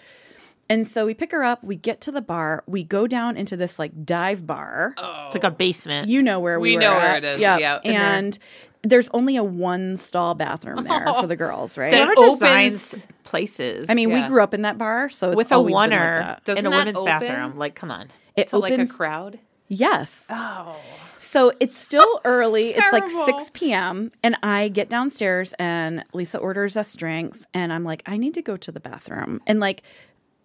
And 0.74 0.86
so 0.86 1.06
we 1.06 1.14
pick 1.14 1.30
her 1.32 1.44
up, 1.44 1.62
we 1.62 1.76
get 1.76 2.00
to 2.02 2.12
the 2.12 2.20
bar, 2.20 2.64
we 2.66 2.82
go 2.82 3.06
down 3.06 3.36
into 3.36 3.56
this 3.56 3.78
like 3.78 4.04
dive 4.04 4.46
bar. 4.46 4.94
Oh. 4.98 5.22
It's 5.26 5.34
like 5.34 5.44
a 5.44 5.50
basement. 5.50 6.08
You 6.08 6.20
know 6.20 6.40
where 6.40 6.58
we, 6.58 6.70
We 6.70 6.74
were 6.76 6.80
know 6.82 6.92
where 6.94 7.00
at. 7.02 7.24
it 7.24 7.34
is, 7.36 7.40
Yeah. 7.40 7.58
yeah. 7.58 7.78
Been 7.78 7.92
there. 7.92 8.02
And 8.02 8.38
there's 8.82 9.08
only 9.14 9.36
a 9.36 9.44
one 9.44 9.96
stall 9.96 10.34
bathroom 10.34 10.84
there 10.84 11.06
for 11.20 11.26
the 11.26 11.36
girls, 11.36 11.78
right? 11.78 11.90
That 11.92 12.06
Whoever 12.08 12.20
opens- 12.20 12.38
designs 12.40 12.98
places. 13.22 13.86
I 13.88 13.94
mean, 13.94 14.10
Yeah. 14.10 14.22
we 14.24 14.28
grew 14.28 14.42
up 14.42 14.52
in 14.52 14.62
that 14.62 14.76
bar, 14.76 15.08
so 15.10 15.28
it's 15.30 15.36
with 15.36 15.52
a 15.52 15.54
always 15.54 15.72
been 15.72 15.90
like 15.90 15.90
oneer 15.90 16.38
in 16.48 16.58
a 16.58 16.62
that 16.62 16.70
women's 16.70 16.98
open? 16.98 17.06
bathroom. 17.06 17.56
Like, 17.58 17.74
come 17.76 17.90
on. 17.90 18.08
It 18.36 18.48
to 18.48 18.58
like 18.58 18.72
a 18.72 18.74
opens. 18.74 18.92
crowd. 18.92 19.38
yes. 19.68 20.26
Oh, 20.28 20.76
So 21.18 21.52
it's 21.60 21.78
still 21.78 22.20
early. 22.24 22.66
It's, 22.68 22.92
like 22.92 23.08
6 23.08 23.50
p.m. 23.54 24.10
And 24.22 24.36
I 24.42 24.68
get 24.68 24.88
downstairs 24.90 25.54
and 25.58 26.04
Lisa 26.12 26.38
orders 26.38 26.76
us 26.76 26.94
drinks. 26.94 27.46
And 27.54 27.72
I'm 27.72 27.84
like, 27.84 28.02
I 28.06 28.16
need 28.18 28.34
to 28.34 28.42
go 28.42 28.56
to 28.58 28.70
the 28.72 28.80
bathroom. 28.80 29.40
And 29.46 29.60
like, 29.60 29.82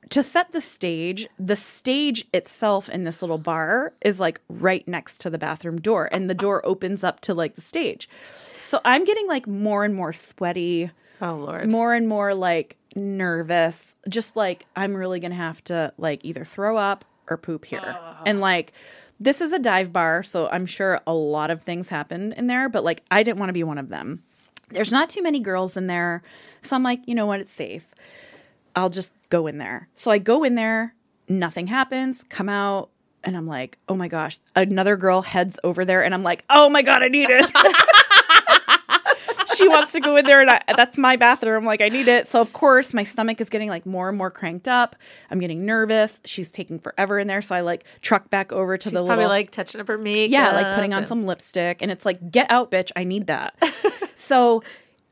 to 0.10 0.24
set 0.24 0.52
the 0.52 0.62
stage, 0.62 1.28
the 1.38 1.56
stage 1.56 2.26
itself 2.34 2.90
in 2.90 3.04
this 3.04 3.22
little 3.22 3.38
bar 3.38 3.94
is 4.02 4.20
like 4.20 4.42
right 4.50 4.88
next 4.88 5.20
to 5.22 5.30
the 5.30 5.38
bathroom 5.38 5.80
door. 5.80 6.10
And 6.12 6.30
the 6.30 6.34
door 6.36 6.66
opens 6.66 7.04
up 7.04 7.20
to 7.22 7.34
like 7.34 7.56
the 7.56 7.62
stage. 7.62 8.10
So 8.62 8.82
I'm 8.84 9.06
getting 9.06 9.28
like 9.28 9.48
more 9.48 9.84
and 9.84 9.94
more 9.96 10.12
sweaty, 10.14 10.92
Oh 11.22 11.36
Lord. 11.36 11.72
more 11.72 11.94
and 11.94 12.08
more 12.08 12.34
like 12.34 12.78
nervous. 12.96 13.96
Just 14.08 14.36
like 14.36 14.66
I'm 14.76 14.96
really 14.96 15.20
gonna 15.20 15.36
have 15.36 15.64
to 15.66 15.94
like 15.98 16.26
either 16.26 16.44
throw 16.44 16.78
up 16.78 17.06
or 17.30 17.38
poop 17.38 17.66
here. 17.66 17.82
Ah. 17.86 18.22
And 18.26 18.40
like 18.40 18.74
this 19.20 19.42
is 19.42 19.52
a 19.52 19.60
dive 19.60 19.92
bar, 19.92 20.24
so 20.24 20.48
I'm 20.48 20.66
sure 20.66 21.02
a 21.06 21.14
lot 21.14 21.52
of 21.52 21.62
things 21.62 21.90
happened 21.90 22.34
in 22.38 22.48
there, 22.48 22.70
but 22.70 22.84
like 22.84 23.04
I 23.12 23.22
didn't 23.24 23.38
want 23.40 23.50
to 23.50 23.54
be 23.54 23.64
one 23.64 23.78
of 23.78 23.90
them. 23.90 24.24
There's 24.70 24.92
not 24.92 25.10
too 25.10 25.22
many 25.22 25.40
girls 25.40 25.76
in 25.76 25.88
there. 25.88 26.22
So 26.62 26.76
I'm 26.76 26.84
like, 26.84 27.02
you 27.06 27.16
know 27.16 27.26
what, 27.26 27.40
it's 27.42 27.52
safe. 27.52 27.86
I'll 28.76 28.90
just 28.90 29.14
go 29.30 29.48
in 29.48 29.58
there. 29.58 29.88
So 29.96 30.12
I 30.12 30.18
go 30.18 30.44
in 30.44 30.56
there, 30.56 30.94
nothing 31.28 31.68
happens, 31.68 32.24
come 32.30 32.50
out, 32.50 32.90
and 33.24 33.36
I'm 33.36 33.48
like, 33.48 33.78
oh 33.88 33.96
my 33.96 34.08
gosh, 34.08 34.40
another 34.56 34.96
girl 34.96 35.22
heads 35.22 35.60
over 35.64 35.86
there, 35.86 36.04
and 36.04 36.14
I'm 36.14 36.24
like, 36.24 36.46
oh 36.50 36.70
my 36.70 36.82
God, 36.82 37.04
I 37.04 37.10
need 37.10 37.30
it. 37.30 37.46
she 39.56 39.68
wants 39.68 39.92
to 39.92 40.00
go 40.00 40.16
in 40.16 40.26
there, 40.26 40.42
and 40.42 40.50
I, 40.50 40.62
that's 40.76 40.98
my 40.98 41.16
bathroom. 41.18 41.66
Like, 41.66 41.82
I 41.82 41.90
need 41.90 42.08
it. 42.08 42.28
So, 42.28 42.40
of 42.40 42.54
course, 42.54 42.94
my 42.94 43.04
stomach 43.04 43.42
is 43.42 43.50
getting 43.50 43.70
like 43.70 43.86
more 43.86 44.08
and 44.10 44.18
more 44.18 44.32
cranked 44.32 44.68
up. 44.68 44.96
I'm 45.30 45.40
getting 45.40 45.66
nervous. 45.66 46.22
She's 46.24 46.50
taking 46.50 46.80
forever 46.80 47.20
in 47.20 47.28
there. 47.28 47.42
So 47.42 47.56
I 47.56 47.62
like 47.62 47.84
truck 48.02 48.30
back 48.30 48.54
over 48.54 48.78
to 48.78 48.90
She's 48.90 48.94
the 48.94 49.00
probably 49.00 49.16
little 49.26 49.30
like 49.30 49.52
touching 49.52 49.82
up 49.82 49.88
her 49.88 49.98
makeup. 49.98 50.32
yeah, 50.32 50.52
like 50.54 50.76
putting 50.76 50.94
on 50.94 51.00
and- 51.00 51.08
some 51.08 51.26
lipstick. 51.26 51.82
And 51.82 51.92
it's 51.92 52.06
like, 52.06 52.32
get 52.32 52.50
out, 52.50 52.72
bitch. 52.72 52.92
I 52.96 53.04
need 53.04 53.28
that. 53.28 53.56
so 54.16 54.64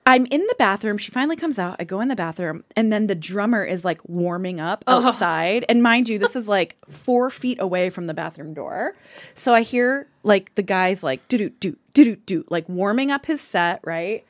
I'm 0.08 0.26
in 0.28 0.40
the 0.40 0.56
bathroom. 0.58 0.98
She 0.98 1.12
finally 1.12 1.36
comes 1.36 1.60
out. 1.60 1.76
I 1.80 1.84
go 1.84 2.00
in 2.00 2.08
the 2.08 2.16
bathroom. 2.16 2.64
And 2.78 2.94
then 2.94 3.08
the 3.08 3.14
drummer 3.14 3.66
is 3.66 3.84
like 3.84 4.00
warming 4.08 4.62
up 4.62 4.86
outside. 4.88 5.66
And 5.68 5.84
mind 5.84 6.08
you, 6.08 6.18
this 6.18 6.34
is 6.34 6.48
like 6.48 6.78
four 6.88 7.30
feet 7.30 7.60
away 7.60 7.90
from 7.90 8.08
the 8.08 8.14
bathroom 8.14 8.54
door. 8.54 8.96
So 9.36 9.54
I 9.54 9.64
hear 9.64 10.08
like 10.24 10.56
the 10.56 10.64
guys 10.64 11.04
like 11.04 11.28
do 11.28 11.38
do 11.38 11.50
do 11.50 11.76
do 11.94 12.06
do 12.06 12.16
do 12.16 12.46
like 12.50 12.70
warming 12.70 13.12
up 13.12 13.26
his 13.26 13.42
set, 13.42 13.82
right? 13.84 14.26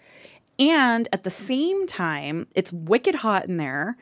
And 0.58 1.08
at 1.14 1.24
the 1.24 1.30
same 1.30 1.86
time, 1.86 2.48
it's 2.56 2.74
wicked 2.74 3.14
hot 3.14 3.46
in 3.46 3.58
there. 3.58 3.98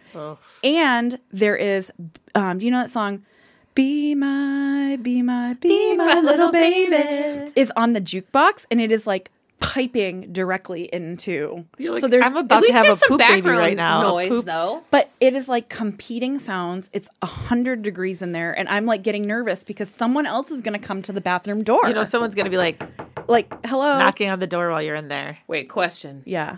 And 0.63 1.20
there 1.34 1.58
is, 1.58 1.91
um, 2.34 2.60
do 2.60 2.65
you 2.65 2.72
know 2.72 2.79
that 2.79 2.89
song? 2.89 3.25
Be 3.74 4.15
my, 4.15 4.98
be 5.01 5.22
my, 5.22 5.55
be, 5.55 5.98
my, 5.98 6.22
little 6.22 6.53
baby, 6.53 7.51
is 7.58 7.74
on 7.75 7.91
the 7.91 8.00
jukebox, 8.00 8.65
and 8.72 8.79
it 8.79 8.89
is 8.89 9.05
like 9.05 9.32
piping 9.74 10.31
directly 10.34 10.84
into. 10.91 11.65
You're 11.77 11.93
like, 11.93 12.01
so 12.01 12.07
there's, 12.07 12.24
I'm 12.25 12.36
At 12.38 12.45
about 12.45 12.55
to 12.57 12.62
least 12.62 12.74
have 12.74 12.84
there's 12.84 12.95
a 12.95 13.00
some 13.00 13.07
poop 13.10 13.19
baby 13.19 13.34
background 13.41 13.60
right 13.60 13.77
now. 13.77 14.01
Noise, 14.10 14.29
poop- 14.29 14.45
though. 14.45 14.84
but 14.91 15.10
it 15.19 15.36
is 15.36 15.48
like 15.50 15.69
competing 15.69 16.39
sounds. 16.39 16.89
It's 16.93 17.10
a 17.22 17.25
hundred 17.25 17.81
degrees 17.81 18.22
in 18.22 18.31
there, 18.31 18.57
and 18.57 18.67
I'm 18.69 18.86
like 18.86 19.03
getting 19.03 19.25
nervous 19.27 19.63
because 19.63 19.89
someone 19.89 20.25
else 20.25 20.51
is 20.51 20.62
going 20.62 20.79
to 20.79 20.86
come 20.88 21.01
to 21.03 21.12
the 21.13 21.22
bathroom 21.22 21.63
door. 21.63 21.88
You 21.88 21.93
know, 21.93 22.03
someone's 22.03 22.36
gonna 22.36 22.50
be 22.50 22.57
like 22.57 22.81
like 23.27 23.65
hello, 23.65 23.98
knocking 24.00 24.29
on 24.29 24.39
the 24.39 24.48
door 24.48 24.69
while 24.69 24.81
you're 24.81 24.95
in 24.95 25.07
there. 25.07 25.38
Wait, 25.48 25.69
question. 25.69 26.24
yeah. 26.25 26.57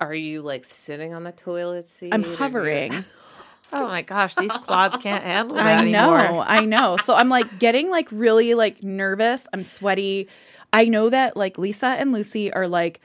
Are 0.00 0.14
you 0.14 0.42
like 0.42 0.64
sitting 0.64 1.14
on 1.14 1.24
the 1.24 1.32
toilet 1.32 1.88
seat? 1.88 2.12
I'm 2.12 2.20
or 2.22 2.24
do 2.24 2.30
you- 2.30 2.36
hovering. 2.36 3.04
Oh 3.72 3.88
my 3.88 4.02
gosh, 4.02 4.36
these 4.36 4.52
quads 4.52 4.98
can't 5.02 5.24
handle 5.24 5.56
that 5.56 5.66
I 5.66 5.80
anymore. 5.80 6.18
know, 6.18 6.40
I 6.40 6.64
know. 6.64 6.96
So 6.98 7.14
I'm 7.14 7.28
like 7.28 7.58
getting 7.58 7.90
like 7.90 8.06
really 8.12 8.54
like 8.54 8.84
nervous. 8.84 9.48
I'm 9.52 9.64
sweaty. 9.64 10.28
I 10.74 10.84
know 10.86 11.08
that 11.08 11.36
like 11.36 11.56
Lisa 11.56 11.86
and 11.86 12.12
Lucy 12.12 12.52
are 12.52 12.68
like 12.68 13.00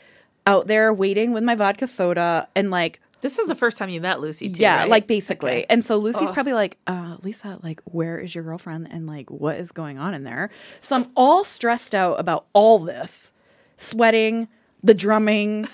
out 0.47 0.67
there 0.67 0.91
waiting 0.93 1.31
with 1.31 1.43
my 1.43 1.55
vodka 1.55 1.87
soda 1.87 2.47
and 2.55 2.71
like 2.71 2.99
This 3.21 3.37
is 3.37 3.45
the 3.47 3.55
first 3.55 3.77
time 3.77 3.89
you 3.89 4.01
met 4.01 4.19
Lucy, 4.19 4.49
too. 4.49 4.61
yeah, 4.61 4.77
right? 4.79 4.89
like 4.89 5.05
basically. 5.07 5.51
Okay. 5.51 5.65
And 5.69 5.83
so 5.85 5.97
Lucy's 5.97 6.31
probably 6.31 6.53
like, 6.53 6.77
uh, 6.87 7.17
Lisa, 7.21 7.59
like, 7.61 7.81
where 7.85 8.17
is 8.17 8.33
your 8.33 8.43
girlfriend? 8.45 8.87
And 8.89 9.05
like, 9.07 9.29
what 9.29 9.57
is 9.57 9.71
going 9.71 9.97
on 9.99 10.13
in 10.13 10.23
there? 10.23 10.49
So 10.81 10.95
I'm 10.95 11.07
all 11.15 11.43
stressed 11.43 11.93
out 11.93 12.19
about 12.19 12.45
all 12.53 12.79
this 12.79 13.33
sweating, 13.77 14.47
the 14.83 14.93
drumming, 14.93 15.67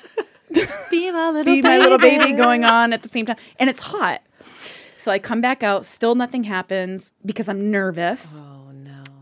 be 0.90 1.12
my 1.12 1.30
little 1.30 1.44
be 1.44 1.62
baby. 1.62 1.68
my 1.68 1.78
little 1.78 1.98
baby 2.00 2.32
going 2.34 2.64
on 2.66 2.94
at 2.94 3.04
the 3.04 3.10
same 3.10 3.26
time. 3.26 3.38
And 3.60 3.70
it's 3.70 3.80
hot. 3.80 4.22
So 4.98 5.12
I 5.12 5.20
come 5.20 5.40
back 5.42 5.62
out, 5.62 5.86
still 5.86 6.16
nothing 6.16 6.44
happens 6.46 7.12
because 7.26 7.48
I'm 7.48 7.70
nervous. 7.72 8.42
Oh. 8.44 8.55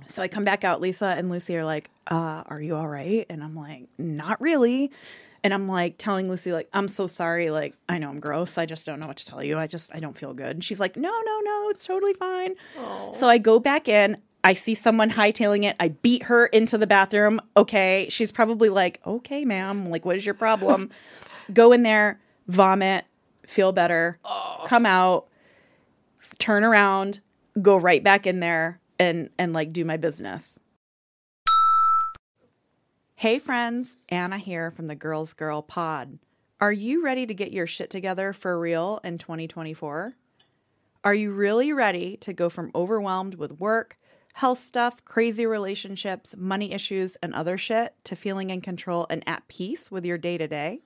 So 0.08 0.22
I 0.22 0.28
come 0.28 0.44
back 0.44 0.64
out. 0.64 0.82
Lisa 0.82 1.08
and 1.18 1.30
Lucy 1.30 1.56
are 1.58 1.66
like, 1.66 1.90
uh, 2.10 2.44
"Are 2.46 2.62
you 2.62 2.76
all 2.76 2.88
right?" 2.88 3.26
And 3.30 3.44
I'm 3.44 3.56
like, 3.56 3.88
"Not 3.98 4.40
really." 4.42 4.92
And 5.44 5.54
I'm 5.54 5.68
like 5.68 5.98
telling 5.98 6.30
Lucy, 6.30 6.54
like, 6.54 6.70
"I'm 6.74 6.88
so 6.88 7.08
sorry. 7.08 7.50
Like, 7.52 7.76
I 7.90 7.98
know 7.98 8.10
I'm 8.10 8.20
gross. 8.20 8.58
I 8.58 8.66
just 8.66 8.86
don't 8.86 9.00
know 9.00 9.08
what 9.08 9.18
to 9.18 9.26
tell 9.26 9.44
you. 9.44 9.58
I 9.58 9.68
just 9.68 9.94
I 9.94 10.00
don't 10.00 10.18
feel 10.18 10.34
good." 10.34 10.52
And 10.52 10.64
she's 10.64 10.80
like, 10.80 10.96
"No, 10.98 11.10
no, 11.10 11.40
no. 11.44 11.70
It's 11.70 11.86
totally 11.86 12.14
fine." 12.14 12.56
So 13.14 13.28
I 13.30 13.38
go 13.38 13.60
back 13.60 13.88
in. 13.88 14.18
I 14.44 14.54
see 14.54 14.76
someone 14.76 15.10
hightailing 15.10 15.64
it. 15.64 15.76
I 15.80 15.90
beat 15.90 16.24
her 16.24 16.48
into 16.48 16.78
the 16.78 16.88
bathroom. 16.88 17.40
Okay, 17.56 18.08
she's 18.10 18.32
probably 18.32 18.70
like, 18.70 19.00
"Okay, 19.06 19.46
ma'am. 19.46 19.90
Like, 19.90 20.06
what 20.06 20.16
is 20.16 20.26
your 20.26 20.36
problem?" 20.36 20.90
go 21.54 21.74
in 21.74 21.84
there, 21.84 22.22
vomit, 22.48 23.06
feel 23.46 23.74
better, 23.74 24.18
come 24.66 24.86
out, 24.86 25.28
turn 26.40 26.64
around, 26.64 27.20
go 27.62 27.76
right 27.76 28.02
back 28.02 28.26
in 28.26 28.40
there 28.40 28.80
and 29.00 29.30
and 29.38 29.54
like 29.54 29.74
do 29.74 29.86
my 29.86 29.98
business. 29.98 30.60
Hey 33.16 33.40
friends, 33.40 33.98
Anna 34.10 34.38
here 34.38 34.70
from 34.72 34.88
the 34.88 34.96
Girls 34.96 35.34
Girl 35.34 35.62
Pod. 35.62 36.20
Are 36.60 36.74
you 36.74 37.04
ready 37.04 37.26
to 37.26 37.34
get 37.34 37.52
your 37.52 37.68
shit 37.68 37.90
together 37.90 38.34
for 38.34 38.60
real 38.60 39.00
in 39.04 39.18
2024? 39.18 40.16
Are 41.04 41.14
you 41.14 41.32
really 41.32 41.74
ready 41.74 42.18
to 42.18 42.34
go 42.34 42.50
from 42.50 42.72
overwhelmed 42.74 43.36
with 43.36 43.60
work, 43.60 43.98
health 44.34 44.60
stuff, 44.60 45.04
crazy 45.04 45.46
relationships, 45.46 46.36
money 46.38 46.72
issues, 46.72 47.18
and 47.18 47.34
other 47.34 47.58
shit 47.58 47.96
to 48.06 48.16
feeling 48.16 48.50
in 48.50 48.62
control 48.62 49.06
and 49.10 49.24
at 49.28 49.48
peace 49.48 49.92
with 49.92 50.06
your 50.06 50.18
day 50.18 50.38
to 50.38 50.48
day? 50.48 50.82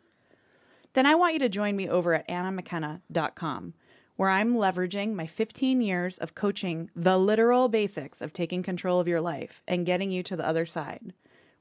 Then 0.94 1.06
I 1.06 1.16
want 1.16 1.34
you 1.34 1.40
to 1.40 1.50
join 1.50 1.76
me 1.76 1.88
over 1.88 2.16
at 2.16 2.28
annamckenna.com, 2.28 3.74
where 4.18 4.30
I'm 4.30 4.56
leveraging 4.56 5.14
my 5.14 5.28
15 5.28 5.80
years 5.80 6.18
of 6.18 6.36
coaching 6.36 6.90
the 6.96 7.18
literal 7.18 7.70
basics 7.70 8.22
of 8.22 8.34
taking 8.34 8.64
control 8.64 9.00
of 9.00 9.08
your 9.08 9.22
life 9.22 9.62
and 9.68 9.86
getting 9.86 10.12
you 10.12 10.24
to 10.24 10.36
the 10.36 10.48
other 10.48 10.66
side, 10.66 11.14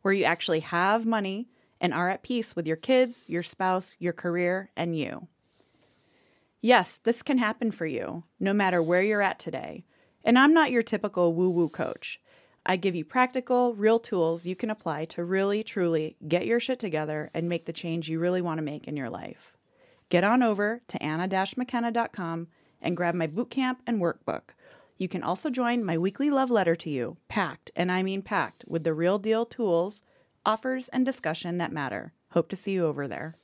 where 0.02 0.14
you 0.14 0.25
actually 0.25 0.60
have 0.60 1.06
money 1.06 1.48
and 1.80 1.92
are 1.92 2.08
at 2.08 2.22
peace 2.22 2.56
with 2.56 2.66
your 2.66 2.76
kids, 2.76 3.28
your 3.28 3.42
spouse, 3.42 3.94
your 3.98 4.14
career, 4.14 4.70
and 4.75 4.98
you. 4.98 5.28
Yes, 6.62 6.98
this 7.04 7.22
can 7.22 7.36
happen 7.38 7.70
for 7.70 7.86
you, 7.86 8.25
no 8.40 8.54
matter 8.54 8.82
where 8.82 9.02
you're 9.02 9.22
at 9.22 9.38
today. 9.38 9.84
And 10.25 10.38
I'm 10.38 10.54
not 10.54 10.70
your 10.70 10.82
typical 10.82 11.34
woo 11.34 11.50
woo 11.50 11.68
coach. 11.68 12.20
I 12.64 12.76
give 12.76 12.96
you 12.96 13.04
practical, 13.04 13.75
real 13.75 14.00
tools 14.00 14.46
you 14.46 14.56
can 14.56 14.70
apply 14.70 15.04
to 15.06 15.22
really, 15.22 15.62
truly 15.62 16.16
get 16.26 16.46
your 16.46 16.58
shit 16.58 16.80
together 16.80 17.30
and 17.34 17.48
make 17.48 17.66
the 17.66 17.72
change 17.72 18.08
you 18.08 18.18
really 18.18 18.42
want 18.42 18.58
to 18.58 18.64
make 18.64 18.88
in 18.88 18.96
your 18.96 19.10
life. 19.10 19.55
Get 20.08 20.25
on 20.25 20.42
over 20.42 20.82
to 20.88 21.02
anna-mckenna.com 21.02 22.48
and 22.80 22.96
grab 22.96 23.14
my 23.14 23.26
bootcamp 23.26 23.76
and 23.86 24.00
workbook. 24.00 24.50
You 24.98 25.08
can 25.08 25.22
also 25.22 25.50
join 25.50 25.84
my 25.84 25.98
weekly 25.98 26.30
love 26.30 26.50
letter 26.50 26.76
to 26.76 26.90
you, 26.90 27.16
packed, 27.28 27.70
and 27.76 27.92
I 27.92 28.02
mean 28.02 28.22
packed, 28.22 28.64
with 28.66 28.84
the 28.84 28.94
real 28.94 29.18
deal 29.18 29.44
tools, 29.44 30.04
offers, 30.44 30.88
and 30.88 31.04
discussion 31.04 31.58
that 31.58 31.72
matter. 31.72 32.12
Hope 32.30 32.48
to 32.50 32.56
see 32.56 32.72
you 32.72 32.86
over 32.86 33.06
there. 33.06 33.36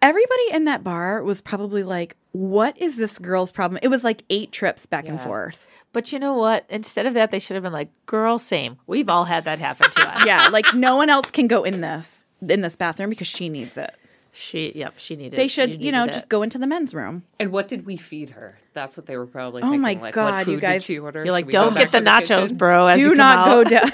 Everybody 0.00 0.52
in 0.52 0.64
that 0.66 0.84
bar 0.84 1.22
was 1.24 1.40
probably 1.40 1.82
like, 1.82 2.16
What 2.30 2.80
is 2.80 2.98
this 2.98 3.18
girl's 3.18 3.50
problem? 3.50 3.80
It 3.82 3.88
was 3.88 4.04
like 4.04 4.22
eight 4.30 4.52
trips 4.52 4.86
back 4.86 5.08
and 5.08 5.20
forth. 5.20 5.66
But 5.92 6.12
you 6.12 6.18
know 6.18 6.34
what? 6.34 6.64
Instead 6.68 7.06
of 7.06 7.14
that, 7.14 7.30
they 7.30 7.38
should 7.38 7.54
have 7.54 7.62
been 7.64 7.72
like, 7.72 7.90
girl, 8.06 8.38
same. 8.38 8.78
We've 8.86 9.08
all 9.08 9.24
had 9.24 9.44
that 9.44 9.58
happen 9.58 9.90
to 9.90 10.08
us. 10.16 10.24
Yeah, 10.24 10.48
like 10.52 10.72
no 10.72 10.96
one 10.96 11.10
else 11.10 11.30
can 11.30 11.48
go 11.48 11.64
in 11.64 11.80
this 11.80 12.26
in 12.48 12.60
this 12.60 12.76
bathroom 12.76 13.10
because 13.10 13.26
she 13.26 13.48
needs 13.48 13.76
it. 13.76 13.94
She, 14.34 14.72
yep, 14.74 14.94
she 14.96 15.14
needed 15.14 15.36
They 15.38 15.46
should, 15.46 15.70
you, 15.72 15.76
needed 15.78 15.92
know, 15.92 16.04
it. 16.04 16.12
just 16.14 16.28
go 16.30 16.42
into 16.42 16.56
the 16.56 16.66
men's 16.66 16.94
room. 16.94 17.22
And 17.38 17.52
what 17.52 17.68
did 17.68 17.84
we 17.84 17.98
feed 17.98 18.30
her? 18.30 18.58
That's 18.72 18.96
what 18.96 19.04
they 19.04 19.16
were 19.18 19.26
probably 19.26 19.60
Oh 19.62 19.66
thinking. 19.66 19.80
my 19.82 19.92
like, 20.00 20.14
God, 20.14 20.46
what 20.46 20.52
you 20.52 20.58
guys- 20.58 20.82
Did 20.82 20.94
she 20.94 20.98
order? 20.98 21.22
You're 21.22 21.32
like, 21.32 21.44
Should 21.44 21.48
we 21.48 21.52
don't 21.52 21.74
get 21.74 21.92
the 21.92 22.00
to 22.00 22.06
nachos, 22.06 22.40
kitchen?" 22.42 22.56
bro. 22.56 22.86
As 22.86 22.96
you 22.98 23.04
Do 23.04 23.10
come 23.10 23.18
not 23.18 23.48
out. 23.48 23.64
go 23.64 23.70
down. 23.70 23.90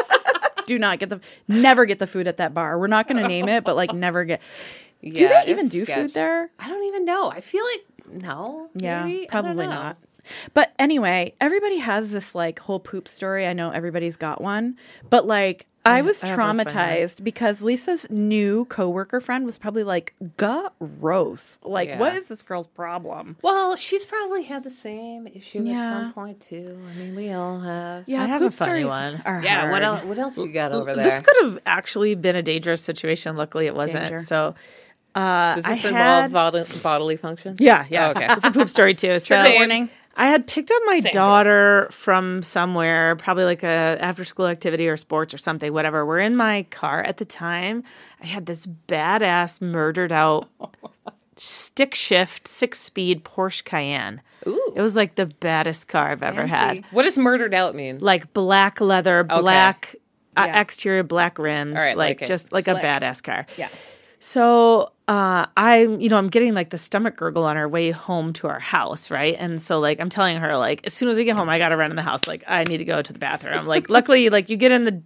do 0.66 0.78
not 0.78 0.98
get 0.98 1.08
the 1.10 1.20
never 1.46 1.84
get 1.86 1.98
the 2.00 2.06
food 2.08 2.26
at 2.26 2.38
that 2.38 2.52
bar. 2.54 2.78
We're 2.78 2.88
not 2.88 3.06
going 3.08 3.22
to 3.22 3.28
name 3.28 3.48
it, 3.48 3.62
but 3.64 3.76
like 3.76 3.92
never 3.94 4.24
get. 4.24 4.40
Do 5.02 5.10
Yeah, 5.10 5.44
they 5.44 5.50
even 5.52 5.68
do 5.68 5.84
sketch. 5.84 5.96
food 5.96 6.14
there? 6.14 6.50
I 6.58 6.68
don't 6.68 6.82
even 6.84 7.04
know. 7.04 7.30
I 7.30 7.40
feel 7.40 7.64
like 7.64 8.20
no. 8.22 8.70
Yeah, 8.74 9.04
maybe? 9.04 9.28
Probably 9.30 9.66
not. 9.68 9.96
But 10.54 10.72
anyway, 10.78 11.34
everybody 11.40 11.78
has 11.78 12.12
this 12.12 12.34
like 12.34 12.58
whole 12.58 12.80
poop 12.80 13.08
story. 13.08 13.46
I 13.46 13.52
know 13.52 13.70
everybody's 13.70 14.16
got 14.16 14.40
one, 14.40 14.76
but 15.10 15.26
like 15.26 15.66
I 15.84 16.02
was 16.02 16.22
I 16.22 16.28
have 16.28 16.38
one 16.38 16.56
friend. 16.56 16.68
traumatized 16.68 17.24
because 17.24 17.62
Lisa's 17.62 18.10
new 18.10 18.66
coworker 18.66 19.20
friend 19.22 19.46
was 19.46 19.56
probably 19.56 19.84
like, 19.84 20.12
gross. 20.36 21.58
Like, 21.62 21.88
Yeah. 21.88 21.98
what 21.98 22.14
is 22.14 22.28
this 22.28 22.42
girl's 22.42 22.66
problem? 22.66 23.36
Well, 23.42 23.74
she's 23.76 24.04
probably 24.04 24.42
had 24.42 24.64
the 24.64 24.70
same 24.70 25.26
issue 25.28 25.66
at 25.68 25.78
some 25.78 26.12
point 26.12 26.40
too. 26.40 26.78
I 26.90 26.98
mean, 26.98 27.14
we 27.14 27.32
all 27.32 27.60
have. 27.60 28.04
Yeah, 28.06 28.22
I 28.22 28.26
have 28.26 28.42
a 28.42 28.50
funny 28.50 28.84
one. 28.84 29.22
are 29.24 29.42
Yeah. 29.42 29.70
What 29.70 29.82
else? 29.82 30.04
What 30.04 30.18
else 30.18 30.36
you 30.36 30.52
got 30.52 30.72
over 30.72 30.94
there? 30.94 31.04
This 31.04 31.20
could 31.20 31.36
have 31.42 31.58
actually 31.66 32.14
been 32.14 32.36
a 32.36 32.42
dangerous 32.42 32.82
situation. 32.82 33.36
Luckily, 33.36 33.66
it 33.66 33.74
wasn't. 33.74 34.04
Danger. 34.04 34.20
So, 34.20 34.54
uh, 35.14 35.54
Does 35.54 35.64
this 35.64 35.84
I 35.84 35.88
involve 35.88 36.22
had- 36.22 36.32
bod- 36.32 36.82
bodily 36.82 37.16
function? 37.16 37.56
Yeah, 37.58 37.86
yeah. 37.88 38.08
Oh, 38.08 38.10
okay. 38.10 38.26
It's 38.30 38.44
a 38.44 38.50
poop 38.50 38.68
story 38.68 38.94
too. 38.94 39.18
So, 39.20 39.42
Same. 39.42 39.54
Warning. 39.54 39.88
I 40.18 40.26
had 40.26 40.46
picked 40.48 40.70
up 40.70 40.82
my 40.86 40.98
Same 41.00 41.12
daughter 41.12 41.88
from 41.92 42.42
somewhere, 42.42 43.14
probably 43.16 43.44
like 43.44 43.62
a 43.62 43.66
after 44.00 44.24
school 44.24 44.46
activity 44.48 44.88
or 44.88 44.96
sports 44.96 45.32
or 45.32 45.38
something, 45.38 45.72
whatever. 45.72 46.04
We're 46.04 46.18
in 46.18 46.34
my 46.36 46.64
car 46.70 47.02
at 47.02 47.18
the 47.18 47.24
time. 47.24 47.84
I 48.20 48.26
had 48.26 48.44
this 48.46 48.66
badass 48.66 49.62
murdered 49.62 50.10
out 50.12 50.48
stick 51.36 51.94
shift 51.94 52.48
six 52.48 52.80
speed 52.80 53.24
Porsche 53.24 53.64
Cayenne. 53.64 54.20
Ooh. 54.46 54.72
It 54.74 54.82
was 54.82 54.96
like 54.96 55.14
the 55.14 55.26
baddest 55.26 55.86
car 55.88 56.10
I've 56.10 56.22
ever 56.24 56.46
had. 56.46 56.84
What 56.90 57.04
does 57.04 57.16
murdered 57.16 57.54
out 57.54 57.74
mean? 57.76 57.98
Like 58.00 58.32
black 58.32 58.80
leather, 58.80 59.22
black 59.22 59.94
uh, 60.36 60.46
Yeah. 60.48 60.60
exterior, 60.60 61.02
black 61.04 61.38
rims, 61.38 61.74
right, 61.76 61.96
like 61.96 62.20
like 62.20 62.28
just 62.28 62.52
like 62.52 62.64
Slick. 62.64 62.78
a 62.82 62.86
badass 62.86 63.22
car. 63.22 63.46
Yeah. 63.56 63.68
So 64.18 64.90
uh, 65.08 65.46
I'm, 65.56 66.00
you 66.02 66.10
know, 66.10 66.18
I'm 66.18 66.28
getting 66.28 66.52
like 66.52 66.68
the 66.68 66.76
stomach 66.76 67.16
gurgle 67.16 67.44
on 67.44 67.56
our 67.56 67.66
way 67.66 67.90
home 67.90 68.34
to 68.34 68.46
our 68.46 68.60
house, 68.60 69.10
right? 69.10 69.34
And 69.38 69.60
so 69.60 69.80
like 69.80 70.00
I'm 70.00 70.10
telling 70.10 70.36
her 70.36 70.56
like 70.58 70.86
as 70.86 70.92
soon 70.92 71.08
as 71.08 71.16
we 71.16 71.24
get 71.24 71.34
home, 71.34 71.48
I 71.48 71.56
gotta 71.58 71.78
run 71.78 71.88
in 71.90 71.96
the 71.96 72.02
house. 72.02 72.26
Like 72.26 72.44
I 72.46 72.64
need 72.64 72.78
to 72.78 72.84
go 72.84 73.00
to 73.00 73.12
the 73.12 73.18
bathroom. 73.18 73.66
Like 73.66 73.88
luckily, 73.88 74.28
like 74.28 74.50
you 74.50 74.58
get 74.58 74.70
in 74.70 74.84
the 74.84 75.02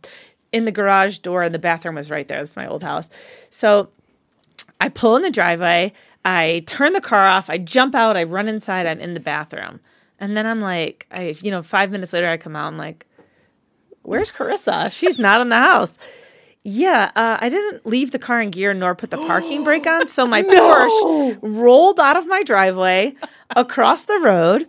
in 0.50 0.64
the 0.64 0.73
garage 0.73 1.18
door 1.18 1.44
and 1.44 1.54
the 1.54 1.61
bathroom 1.61 1.94
was 1.94 2.11
right 2.11 2.26
there. 2.26 2.40
That's 2.40 2.56
my 2.56 2.66
old 2.66 2.82
house. 2.82 3.11
So 3.49 3.90
I 4.80 4.88
pull 4.88 5.14
in 5.14 5.23
the 5.23 5.30
driveway. 5.30 5.92
I 6.25 6.64
turn 6.66 6.94
the 6.94 7.00
car 7.00 7.25
off. 7.25 7.49
I 7.49 7.59
jump 7.59 7.94
out. 7.94 8.16
I 8.16 8.25
run 8.25 8.49
inside. 8.49 8.87
I'm 8.88 9.00
in 9.00 9.14
the 9.14 9.21
bathroom, 9.21 9.78
and 10.18 10.37
then 10.37 10.47
I'm 10.47 10.61
like, 10.61 11.06
I, 11.12 11.37
you 11.40 11.52
know, 11.52 11.62
five 11.62 11.92
minutes 11.92 12.12
later, 12.12 12.28
I 12.28 12.38
come 12.38 12.56
out. 12.56 12.66
I'm 12.66 12.78
like, 12.78 13.06
"Where's 14.02 14.32
Carissa? 14.32 14.90
She's 14.90 15.21
not 15.21 15.40
in 15.40 15.49
the 15.49 15.56
house." 15.56 15.97
Yeah, 16.64 17.11
uh, 17.16 17.38
I 17.40 17.49
didn't 17.49 17.85
leave 17.85 18.12
the 18.12 18.21
car 18.21 18.40
in 18.40 18.50
gear 18.50 18.73
nor 18.73 18.95
put 18.95 19.11
the 19.11 19.16
parking 19.16 19.64
brake 19.64 19.87
on, 19.87 20.07
so 20.07 20.26
my 20.28 20.42
Porsche 20.45 21.38
rolled 21.42 21.99
out 21.99 22.16
of 22.16 22.26
my 22.28 22.45
driveway 22.45 23.14
across 23.56 24.04
the 24.04 24.18
road 24.18 24.66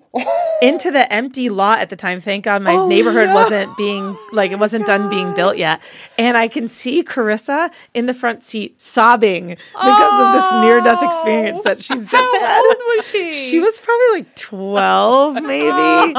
into 0.62 0.92
the 0.92 1.12
empty 1.12 1.50
lot 1.50 1.80
at 1.80 1.90
the 1.90 1.96
time. 1.96 2.20
Thank 2.20 2.46
God 2.46 2.62
my 2.62 2.74
oh, 2.74 2.88
neighborhood 2.88 3.30
wasn't 3.34 3.76
being 3.78 4.18
like 4.32 4.52
it 4.52 4.60
wasn't 4.60 4.86
done 4.86 5.10
being 5.10 5.28
oh, 5.28 5.36
built 5.36 5.58
yet, 5.58 5.82
and 6.18 6.38
I 6.38 6.48
can 6.48 6.68
see 6.68 7.04
Carissa 7.04 7.72
in 7.94 8.06
the 8.06 8.14
front 8.14 8.44
seat 8.44 8.82
sobbing 8.82 9.50
because 9.50 10.22
of 10.22 10.34
this 10.34 10.52
near 10.62 10.82
death 10.82 11.02
experience 11.04 11.62
that 11.62 11.78
oh, 11.78 11.82
she's 11.82 12.10
just 12.10 12.12
How 12.12 12.40
had. 12.40 12.64
old 12.66 12.78
was 12.96 13.08
she? 13.08 13.34
She 13.34 13.60
was 13.60 13.80
probably 13.80 14.20
like 14.20 14.36
12, 14.36 15.36
maybe. 15.36 16.14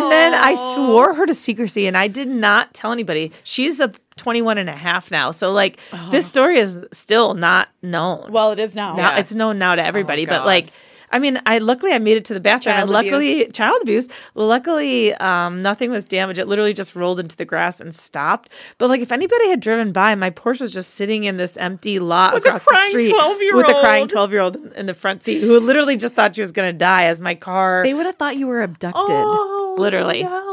And 0.00 0.12
then 0.12 0.34
I 0.34 0.54
swore 0.74 1.14
her 1.14 1.26
to 1.26 1.34
secrecy 1.34 1.86
and 1.86 1.96
I 1.96 2.08
did 2.08 2.28
not 2.28 2.74
tell 2.74 2.92
anybody. 2.92 3.32
She's 3.44 3.80
a 3.80 3.92
21 4.16 4.58
and 4.58 4.68
a 4.68 4.74
half 4.74 5.10
now. 5.10 5.30
So, 5.30 5.52
like, 5.52 5.78
this 6.10 6.26
story 6.26 6.58
is 6.58 6.78
still 6.92 7.34
not 7.34 7.68
known. 7.82 8.30
Well, 8.30 8.52
it 8.52 8.58
is 8.58 8.74
now. 8.74 8.94
now, 8.94 9.12
Yeah. 9.12 9.18
it's 9.20 9.34
known 9.34 9.58
now 9.58 9.74
to 9.74 9.84
everybody. 9.84 10.26
but, 10.26 10.44
like, 10.44 10.66
I 11.12 11.18
mean, 11.18 11.40
I 11.46 11.58
luckily 11.58 11.92
I 11.92 11.98
made 11.98 12.16
it 12.16 12.24
to 12.26 12.34
the 12.34 12.40
bathroom, 12.40 12.74
Child 12.76 12.82
and 12.82 12.90
luckily 12.92 13.42
abuse. 13.42 13.52
child 13.52 13.82
abuse. 13.82 14.08
Luckily, 14.34 15.12
um, 15.14 15.62
nothing 15.62 15.90
was 15.90 16.06
damaged. 16.06 16.38
It 16.38 16.46
literally 16.46 16.72
just 16.72 16.94
rolled 16.96 17.20
into 17.20 17.36
the 17.36 17.44
grass 17.44 17.80
and 17.80 17.94
stopped. 17.94 18.48
But 18.78 18.88
like, 18.88 19.00
if 19.00 19.12
anybody 19.12 19.48
had 19.48 19.60
driven 19.60 19.92
by, 19.92 20.14
my 20.14 20.30
Porsche 20.30 20.60
was 20.62 20.72
just 20.72 20.90
sitting 20.94 21.24
in 21.24 21.36
this 21.36 21.56
empty 21.56 21.98
lot 21.98 22.34
With 22.34 22.44
a 22.46 22.48
across 22.54 22.64
the 22.64 22.88
street 22.90 23.14
12-year-old. 23.14 23.66
with 23.66 23.76
a 23.76 23.80
crying 23.80 24.08
twelve 24.08 24.30
year 24.32 24.40
old 24.40 24.56
in 24.74 24.86
the 24.86 24.94
front 24.94 25.22
seat 25.22 25.40
who 25.40 25.58
literally 25.60 25.96
just 25.96 26.14
thought 26.14 26.34
she 26.34 26.42
was 26.42 26.52
going 26.52 26.72
to 26.72 26.76
die 26.78 27.04
as 27.06 27.20
my 27.20 27.34
car. 27.34 27.82
They 27.82 27.94
would 27.94 28.06
have 28.06 28.16
thought 28.16 28.36
you 28.36 28.46
were 28.46 28.62
abducted. 28.62 29.02
Oh, 29.06 29.76
Literally. 29.78 30.22
No. 30.24 30.49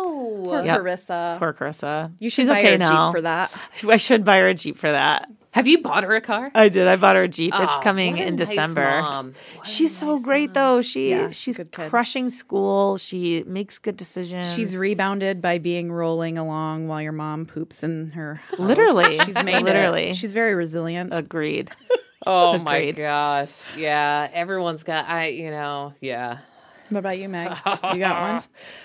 Poor 0.51 0.63
Yep. 0.63 0.79
Carissa. 0.81 1.37
Poor 1.39 1.53
Carissa. 1.53 2.11
You 2.19 2.29
should 2.29 2.43
She's 2.43 2.49
buy 2.49 2.59
okay 2.59 2.69
her 2.69 2.75
a 2.75 2.77
now. 2.77 3.07
Jeep 3.07 3.15
for 3.17 3.21
that. 3.21 3.51
I 3.87 3.97
should 3.97 4.23
buy 4.25 4.39
her 4.39 4.47
a 4.49 4.53
Jeep 4.53 4.77
for 4.77 4.91
that. 4.91 5.29
Have 5.51 5.65
you 5.65 5.81
bought 5.81 6.03
her 6.03 6.13
a 6.13 6.21
car? 6.21 6.51
I 6.53 6.69
did. 6.69 6.87
I 6.87 6.97
bought 6.97 7.15
her 7.15 7.23
a 7.23 7.27
Jeep. 7.27 7.51
it's 7.55 7.77
Oh, 7.77 7.79
coming 7.81 8.13
what 8.17 8.21
a 8.21 8.27
in 8.27 8.35
nice 8.35 8.47
December. 8.49 9.01
mom. 9.01 9.33
What 9.55 9.65
a 9.67 9.69
She's 9.69 9.95
so 9.97 10.13
nice 10.15 10.23
great 10.23 10.49
mom. 10.49 10.53
though. 10.53 10.81
She 10.83 11.09
Yeah, 11.09 11.29
she's 11.31 11.59
crushing 11.71 12.29
school. 12.29 12.97
She 12.97 13.43
makes 13.47 13.79
good 13.79 13.97
decisions. 13.97 14.53
She's 14.53 14.75
rebounded 14.77 15.41
by 15.41 15.57
being 15.57 15.91
rolling 15.91 16.37
along 16.37 16.87
while 16.87 17.01
your 17.01 17.11
mom 17.13 17.45
poops 17.47 17.81
in 17.83 18.11
her. 18.11 18.35
house. 18.35 18.59
literally 18.59 19.17
She's 19.25 19.41
made 19.43 19.63
literally 19.63 20.09
it. 20.09 20.15
She's 20.15 20.33
very 20.33 20.53
resilient. 20.53 21.13
agreed. 21.15 21.71
Oh 22.25 22.57
my 22.57 22.91
gosh. 22.91 23.53
Yeah. 23.77 24.27
Everyone's 24.33 24.83
got 24.83 25.07
I 25.07 25.27
you 25.27 25.49
know, 25.49 25.93
yeah. 26.01 26.39
What 26.89 26.99
about 26.99 27.17
you, 27.19 27.29
Meg? 27.29 27.49
You 27.65 27.99
got 27.99 28.21
one? 28.41 28.43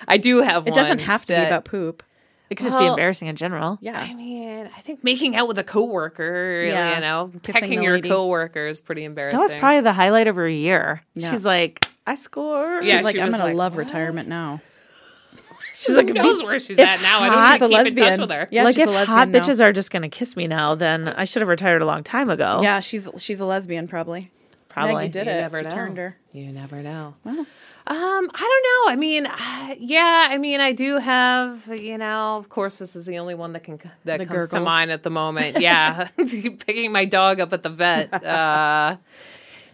I 0.08 0.16
do 0.18 0.42
have 0.42 0.64
one. 0.64 0.72
It 0.72 0.74
doesn't 0.74 1.00
have 1.00 1.22
to 1.26 1.32
be 1.32 1.34
that- 1.36 1.48
about 1.48 1.64
poop. 1.64 2.02
It 2.50 2.56
could 2.56 2.64
just 2.64 2.76
be 2.76 2.84
Well, 2.84 2.92
embarrassing 2.92 3.28
in 3.28 3.36
general. 3.36 3.78
Yeah. 3.80 3.98
I 3.98 4.12
mean, 4.12 4.68
I 4.76 4.80
think 4.82 5.02
making 5.02 5.34
out 5.36 5.48
with 5.48 5.58
a 5.58 5.64
coworker, 5.64 6.62
Yeah. 6.66 6.96
you 6.96 7.00
know, 7.00 7.30
Kissing 7.42 7.62
pecking 7.62 7.78
the 7.78 7.84
your 7.84 7.94
lady. 7.94 8.10
coworker 8.10 8.66
is 8.66 8.82
pretty 8.82 9.04
embarrassing. 9.04 9.38
That 9.38 9.42
was 9.42 9.54
probably 9.54 9.80
the 9.80 9.94
highlight 9.94 10.28
of 10.28 10.36
her 10.36 10.46
year. 10.46 11.00
Yeah. 11.14 11.30
She's 11.30 11.46
like, 11.46 11.86
I 12.06 12.14
scored. 12.16 12.84
Yeah, 12.84 12.96
She's 12.98 13.04
like, 13.06 13.14
she 13.16 13.22
I'm 13.22 13.28
was 13.28 13.36
gonna 13.36 13.44
like, 13.46 13.56
love 13.56 13.72
"What?" 13.74 13.78
retirement 13.86 14.28
now. 14.28 14.60
She's 15.74 15.88
like, 15.96 16.08
Who 16.08 16.14
if 16.14 16.22
knows 16.22 16.42
where 16.42 16.58
she's 16.58 16.78
if 16.78 16.86
at 16.86 17.00
now? 17.00 17.20
I 17.20 17.28
hot- 17.28 17.60
don't 17.60 17.70
She's 17.70 17.78
a 17.78 17.84
keep 17.84 17.86
in 17.92 17.96
touch 17.96 18.04
lesbian. 18.18 18.20
with 18.20 18.30
her. 18.30 18.48
Yeah, 18.50 18.64
like 18.64 18.74
she's 18.74 18.82
if 18.82 18.88
a 18.88 18.92
lesbian 18.92 19.16
hot 19.18 19.28
now. 19.30 19.38
bitches 19.38 19.60
are 19.64 19.72
just 19.72 19.90
gonna 19.90 20.08
kiss 20.10 20.36
me 20.36 20.46
now, 20.46 20.74
then 20.74 21.08
I 21.08 21.24
should 21.24 21.40
have 21.40 21.48
retired 21.48 21.80
a 21.80 21.86
long 21.86 22.04
time 22.04 22.28
ago. 22.28 22.60
Yeah, 22.62 22.80
she's 22.80 23.08
she's 23.16 23.40
a 23.40 23.46
lesbian 23.46 23.88
probably. 23.88 24.30
Probably. 24.72 25.04
You 25.04 25.10
did 25.10 25.26
You 25.26 25.32
it. 25.32 25.40
never 25.40 25.62
know. 25.62 25.70
turned 25.70 25.98
her. 25.98 26.16
You 26.32 26.52
never 26.52 26.82
know. 26.82 27.14
Well. 27.24 27.46
Um, 27.84 28.30
I 28.32 28.86
don't 28.86 28.86
know. 28.88 28.92
I 28.92 28.96
mean, 28.96 29.26
uh, 29.26 29.74
yeah. 29.78 30.28
I 30.30 30.38
mean, 30.38 30.60
I 30.60 30.72
do 30.72 30.98
have. 30.98 31.66
You 31.66 31.98
know, 31.98 32.36
of 32.36 32.48
course, 32.48 32.78
this 32.78 32.94
is 32.94 33.06
the 33.06 33.18
only 33.18 33.34
one 33.34 33.52
that 33.54 33.64
can 33.64 33.80
that 34.04 34.18
The 34.18 34.26
comes 34.26 34.50
to 34.50 34.60
mind 34.60 34.90
at 34.92 35.02
the 35.02 35.10
moment. 35.10 35.60
Yeah, 35.60 36.06
picking 36.16 36.92
my 36.92 37.04
dog 37.06 37.40
up 37.40 37.52
at 37.52 37.62
the 37.62 37.70
vet. 37.70 38.12
Uh, 38.24 38.96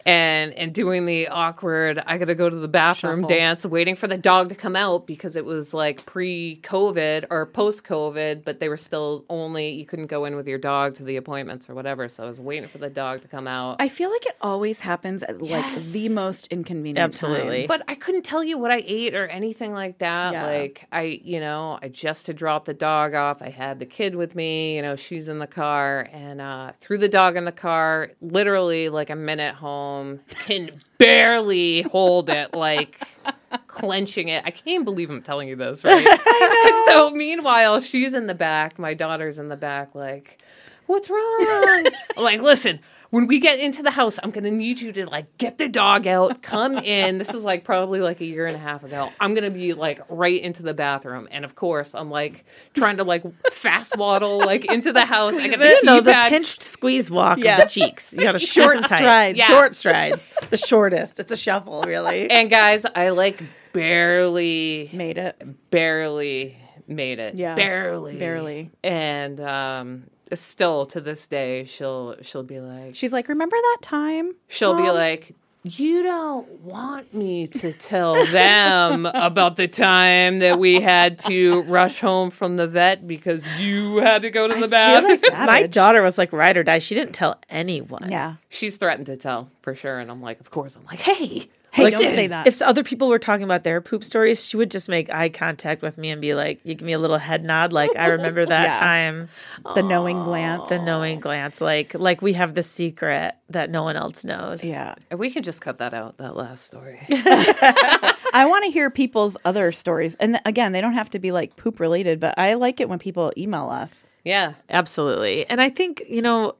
and 0.06 0.52
and 0.54 0.74
doing 0.74 1.06
the 1.06 1.28
awkward 1.28 2.02
I 2.06 2.18
got 2.18 2.26
to 2.26 2.34
go 2.34 2.48
to 2.48 2.56
the 2.56 2.68
bathroom 2.68 3.22
Shuffle. 3.22 3.37
dance 3.37 3.66
waiting 3.66 3.96
for 3.96 4.06
the 4.06 4.18
dog 4.18 4.48
to 4.50 4.54
come 4.54 4.76
out 4.76 5.06
because 5.06 5.37
it 5.37 5.44
was 5.44 5.74
like 5.74 6.04
pre-covid 6.06 7.26
or 7.30 7.46
post-covid 7.46 8.44
but 8.44 8.61
they 8.61 8.68
were 8.68 8.76
still 8.76 9.24
only 9.28 9.70
you 9.70 9.87
couldn't 9.87 10.06
go 10.06 10.24
in 10.24 10.37
with 10.37 10.46
your 10.46 10.58
dog 10.58 10.94
to 10.96 11.02
the 11.02 11.16
appointments 11.16 11.68
or 11.68 11.74
whatever 11.74 12.08
so 12.08 12.24
I 12.24 12.26
was 12.26 12.40
waiting 12.40 12.68
for 12.68 12.78
the 12.78 12.90
dog 12.90 13.22
to 13.22 13.28
come 13.28 13.46
out 13.46 13.76
I 13.80 13.88
feel 13.88 14.11
like 14.11 14.26
it 14.26 14.37
always 14.40 14.80
happens 14.80 15.22
at 15.22 15.40
like 15.42 15.74
the 15.76 16.08
most 16.08 16.46
inconvenient. 16.48 16.98
Absolutely. 16.98 17.61
time. 17.61 17.66
but 17.68 17.82
I 17.88 17.94
couldn't 17.94 18.22
tell 18.22 18.42
you 18.42 18.58
what 18.58 18.70
I 18.70 18.82
ate 18.87 19.14
or 19.14 19.26
anything 19.26 19.72
like 19.72 19.98
that. 19.98 20.32
Yeah. 20.32 20.46
Like 20.46 20.87
I, 20.92 21.20
you 21.24 21.40
know, 21.40 21.78
I 21.82 21.88
just 21.88 22.26
had 22.26 22.37
dropped 22.37 22.66
the 22.66 22.74
dog 22.74 23.14
off. 23.14 23.42
I 23.42 23.50
had 23.50 23.78
the 23.78 23.87
kid 23.87 24.14
with 24.14 24.34
me. 24.34 24.76
You 24.76 24.82
know, 24.82 24.96
she's 24.96 25.28
in 25.28 25.38
the 25.38 25.46
car, 25.46 26.08
and 26.12 26.40
uh, 26.40 26.72
threw 26.80 26.98
the 26.98 27.08
dog 27.08 27.37
in 27.37 27.44
the 27.44 27.52
car. 27.52 28.11
Literally, 28.20 28.88
like 28.88 29.11
a 29.11 29.16
minute 29.16 29.54
home, 29.54 29.97
can 30.40 30.70
barely 30.98 31.82
hold 31.82 32.30
it. 32.30 32.54
Like 32.54 33.00
clenching 33.66 34.28
it. 34.28 34.44
I 34.44 34.50
can't 34.50 34.84
believe 34.84 35.11
I'm 35.11 35.22
telling 35.22 35.48
you 35.48 35.56
this, 35.56 35.84
right? 35.84 36.84
so 36.87 37.11
meanwhile, 37.11 37.80
she's 37.80 38.14
in 38.14 38.26
the 38.26 38.34
back. 38.34 38.78
My 38.78 38.94
daughter's 38.94 39.38
in 39.38 39.48
the 39.48 39.56
back. 39.56 39.94
Like, 39.94 40.42
what's 40.87 41.08
wrong? 41.08 41.87
I'm 42.16 42.22
like, 42.22 42.42
listen. 42.42 42.80
When 43.11 43.27
we 43.27 43.40
get 43.40 43.59
into 43.59 43.83
the 43.83 43.90
house, 43.90 44.18
I'm 44.23 44.31
gonna 44.31 44.51
need 44.51 44.81
you 44.81 44.92
to 44.92 45.07
like 45.09 45.38
get 45.38 45.57
the 45.57 45.68
dog 45.68 46.07
out, 46.07 46.42
come 46.42 46.77
in. 46.85 47.16
This 47.18 47.33
is 47.33 47.42
like 47.42 47.64
probably 47.64 48.01
like 48.01 48.21
a 48.21 48.25
year 48.27 48.47
and 48.47 48.55
a 48.55 48.59
half 48.59 48.85
ago. 48.85 49.11
I'm 49.18 49.35
gonna 49.35 49.51
be 49.51 49.73
like 49.73 50.01
right 50.11 50.40
into 50.40 50.62
the 50.62 50.75
bathroom, 50.75 51.27
and 51.31 51.44
of 51.44 51.55
course, 51.55 51.94
I'm 51.94 52.11
like 52.11 52.44
trying 52.75 52.99
to 52.99 53.05
like 53.05 53.23
fast 53.51 53.97
waddle 53.97 54.38
like 54.44 54.66
into 54.66 54.92
the 54.92 55.07
house. 55.07 55.37
I 55.37 55.49
got 55.49 55.59
the 55.59 55.81
know, 55.85 56.01
the 56.01 56.12
pinched 56.29 56.62
squeeze 56.62 57.11
walk 57.11 57.38
Yeah. 57.42 57.57
of 57.57 57.62
the 57.62 57.68
cheeks. 57.81 58.12
You 58.12 58.21
got 58.23 58.33
to 58.38 58.38
Short 58.38 58.85
strides. 58.85 59.38
Yeah. 59.38 59.47
Short 59.47 59.75
strides. 59.75 60.29
The 60.51 60.59
shortest. 60.59 61.18
It's 61.18 61.33
a 61.33 61.37
shuffle, 61.37 61.83
really. 61.87 62.31
and 62.31 62.51
guys, 62.51 62.85
I 62.94 63.09
like 63.11 63.42
barely, 63.73 64.90
made 64.92 65.16
it. 65.18 65.40
barely 65.71 66.59
made 66.87 67.18
it. 67.18 67.35
Yeah. 67.35 67.55
barely, 67.55 68.16
Barely. 68.16 68.71
And 68.83 69.40
um, 69.40 70.05
still 70.34 70.86
to 70.86 71.00
this 71.00 71.26
day, 71.26 71.64
she'll 71.64 72.16
she'll 72.22 72.42
be 72.42 72.60
like, 72.60 72.94
She's 72.94 73.12
like, 73.12 73.28
remember 73.28 73.56
that 73.56 73.78
time? 73.82 74.34
she'll 74.48 74.76
be 74.76 74.90
like, 74.90 75.34
you 75.64 76.02
don't 76.02 76.48
want 76.60 77.12
me 77.12 77.46
to 77.48 77.72
tell 77.72 78.14
them 78.26 79.06
about 79.06 79.56
the 79.56 79.66
time 79.68 80.38
that 80.38 80.58
we 80.58 80.80
had 80.80 81.18
to 81.20 81.62
rush 81.62 82.00
home 82.00 82.30
from 82.30 82.56
the 82.56 82.66
vet 82.66 83.06
because 83.06 83.46
you 83.60 83.96
had 83.98 84.22
to 84.22 84.30
go 84.30 84.46
to 84.48 84.54
the 84.54 84.58
I 84.58 84.60
feel 84.60 84.68
bathroom. 84.70 85.32
like 85.32 85.46
my 85.46 85.66
daughter 85.66 86.00
was 86.02 86.16
like 86.16 86.32
ride 86.32 86.56
or 86.56 86.62
die. 86.62 86.78
She 86.78 86.94
didn't 86.94 87.12
tell 87.14 87.38
anyone. 87.50 88.08
Yeah. 88.10 88.36
She's 88.48 88.76
threatened 88.76 89.06
to 89.06 89.16
tell 89.16 89.50
for 89.60 89.74
sure, 89.74 89.98
and 89.98 90.10
I'm 90.10 90.22
like, 90.22 90.40
of 90.40 90.50
course. 90.50 90.76
I'm 90.76 90.84
like, 90.86 91.00
hey, 91.00 91.48
Hey, 91.78 91.84
Like, 91.84 91.92
don't 91.94 92.14
say 92.14 92.26
that. 92.26 92.46
If 92.46 92.60
other 92.62 92.82
people 92.84 93.08
were 93.08 93.18
talking 93.18 93.44
about 93.44 93.64
their 93.64 93.80
poop 93.80 94.04
stories, 94.04 94.46
she 94.46 94.56
would 94.56 94.70
just 94.70 94.88
make 94.88 95.12
eye 95.12 95.28
contact 95.28 95.80
with 95.82 95.96
me 95.98 96.10
and 96.10 96.20
be 96.20 96.34
like, 96.34 96.60
"You 96.64 96.74
give 96.74 96.84
me 96.86 96.92
a 96.92 96.98
little 96.98 97.18
head 97.18 97.44
nod, 97.44 97.72
like 97.72 97.90
I 97.96 98.06
remember 98.08 98.44
that 98.46 98.66
Yeah. 98.68 98.72
time." 98.78 99.28
the 99.74 99.82
knowing 99.82 100.22
glance. 100.24 100.68
The 100.68 100.82
knowing 100.82 101.20
glance, 101.20 101.60
like 101.60 101.94
like 101.94 102.22
we 102.22 102.32
have 102.34 102.54
the 102.54 102.62
secret 102.62 103.34
that 103.50 103.70
no 103.70 103.82
one 103.82 103.96
else 103.96 104.24
knows. 104.24 104.62
yeah. 104.64 104.94
we 105.16 105.30
can 105.30 105.42
just 105.42 105.60
cut 105.62 105.78
that 105.78 105.94
out. 105.94 106.16
That 106.18 106.36
last 106.36 106.64
story. 106.64 107.00
I 107.10 108.44
want 108.48 108.64
to 108.64 108.70
hear 108.70 108.90
people's 108.90 109.36
other 109.44 109.72
stories. 109.72 110.14
And 110.16 110.40
again, 110.44 110.72
they 110.72 110.80
don't 110.80 110.92
have 110.94 111.10
to 111.10 111.18
be 111.18 111.32
like 111.32 111.56
poop 111.56 111.80
related, 111.80 112.20
but 112.20 112.38
I 112.38 112.54
like 112.54 112.80
it 112.80 112.88
when 112.88 112.98
people 112.98 113.32
email 113.36 113.68
us. 113.70 114.04
yeah, 114.24 114.54
absolutely. 114.68 115.48
And 115.48 115.60
I 115.60 115.70
think 115.70 116.02
you 116.08 116.22
know, 116.22 116.54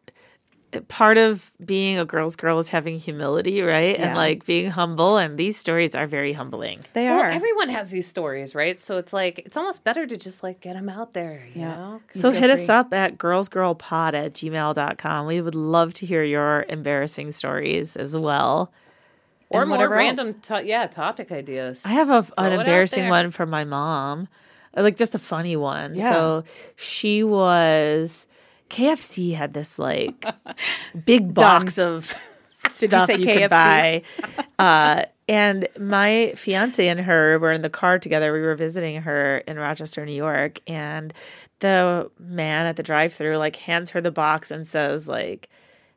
part 0.89 1.17
of 1.19 1.51
being 1.65 1.99
a 1.99 2.05
girl's 2.05 2.37
girl 2.37 2.59
is 2.59 2.69
having 2.69 2.99
humility, 2.99 3.63
right? 3.63 3.97
And 3.99 4.15
like 4.17 4.45
being 4.45 4.71
humble. 4.71 5.17
And 5.17 5.39
these 5.39 5.57
stories 5.57 5.95
are 5.95 6.07
very 6.07 6.33
humbling. 6.35 6.81
They 6.93 7.07
Well, 7.07 7.21
are. 7.21 7.29
everyone 7.31 7.71
has 7.71 7.91
these 7.91 8.07
stories, 8.07 8.55
right? 8.55 8.79
So 8.79 8.97
it's 8.99 9.13
like 9.13 9.39
it's 9.41 9.57
almost 9.57 9.83
better 9.83 10.07
to 10.07 10.17
just 10.17 10.43
like 10.43 10.61
get 10.61 10.75
them 10.75 10.89
out 10.89 11.15
there, 11.15 11.43
you 11.55 11.63
Yeah. 11.63 11.75
know? 11.77 12.01
So 12.15 12.31
feel 12.33 12.41
hit 12.43 12.51
us 12.51 12.69
up 12.69 12.93
at 12.93 13.17
girlsgirlpod 13.19 14.15
at 14.15 14.35
gmail.com. 14.35 15.27
We 15.27 15.41
would 15.41 15.55
love 15.55 15.95
to 15.95 16.07
hear 16.07 16.23
your 16.23 16.67
embarrassing 16.69 17.31
stories 17.33 17.97
as 17.97 18.17
well. 18.17 18.71
Or 19.51 19.63
And 19.63 19.71
more 19.71 19.79
whatever 19.79 19.95
random, 19.97 20.35
to- 20.43 20.67
yeah, 20.67 20.87
topic 20.89 21.33
ideas. 21.33 21.83
I 21.87 21.91
have 21.91 22.11
a, 22.11 22.27
an 22.37 22.53
embarrassing 22.53 23.09
one 23.09 23.31
from 23.31 23.49
my 23.49 23.65
mom, 23.65 24.29
Uh, 24.77 24.83
like 24.83 24.99
just 24.99 25.15
a 25.15 25.19
funny 25.19 25.57
one. 25.57 25.95
Yeah. 25.95 26.13
So 26.13 26.45
she 26.77 27.25
was 27.25 28.27
KFC 28.69 29.35
had 29.35 29.55
this 29.55 29.79
like 29.79 30.25
big 31.07 31.35
box 31.35 31.79
of 31.79 32.17
Did 32.63 32.93
you 32.93 33.01
stuff 33.01 33.09
you 33.09 33.27
KFC? 33.27 33.39
could 33.41 33.51
buy. 33.51 34.03
Uh, 34.59 35.05
and 35.29 35.69
my 35.79 36.33
fiance 36.37 36.87
and 36.87 37.01
her 37.01 37.39
were 37.39 37.53
in 37.53 37.63
the 37.63 37.71
car 37.71 37.99
together. 37.99 38.33
We 38.33 38.41
were 38.41 38.55
visiting 38.55 39.03
her 39.03 39.39
in 39.39 39.59
Rochester, 39.59 40.05
New 40.05 40.13
York, 40.13 40.61
and 40.67 41.13
the 41.61 42.11
man 42.19 42.67
at 42.67 42.77
the 42.77 42.83
drive-through 42.83 43.37
like 43.37 43.57
hands 43.57 43.91
her 43.91 44.01
the 44.01 44.11
box 44.11 44.51
and 44.51 44.67
says 44.67 45.09
like 45.09 45.49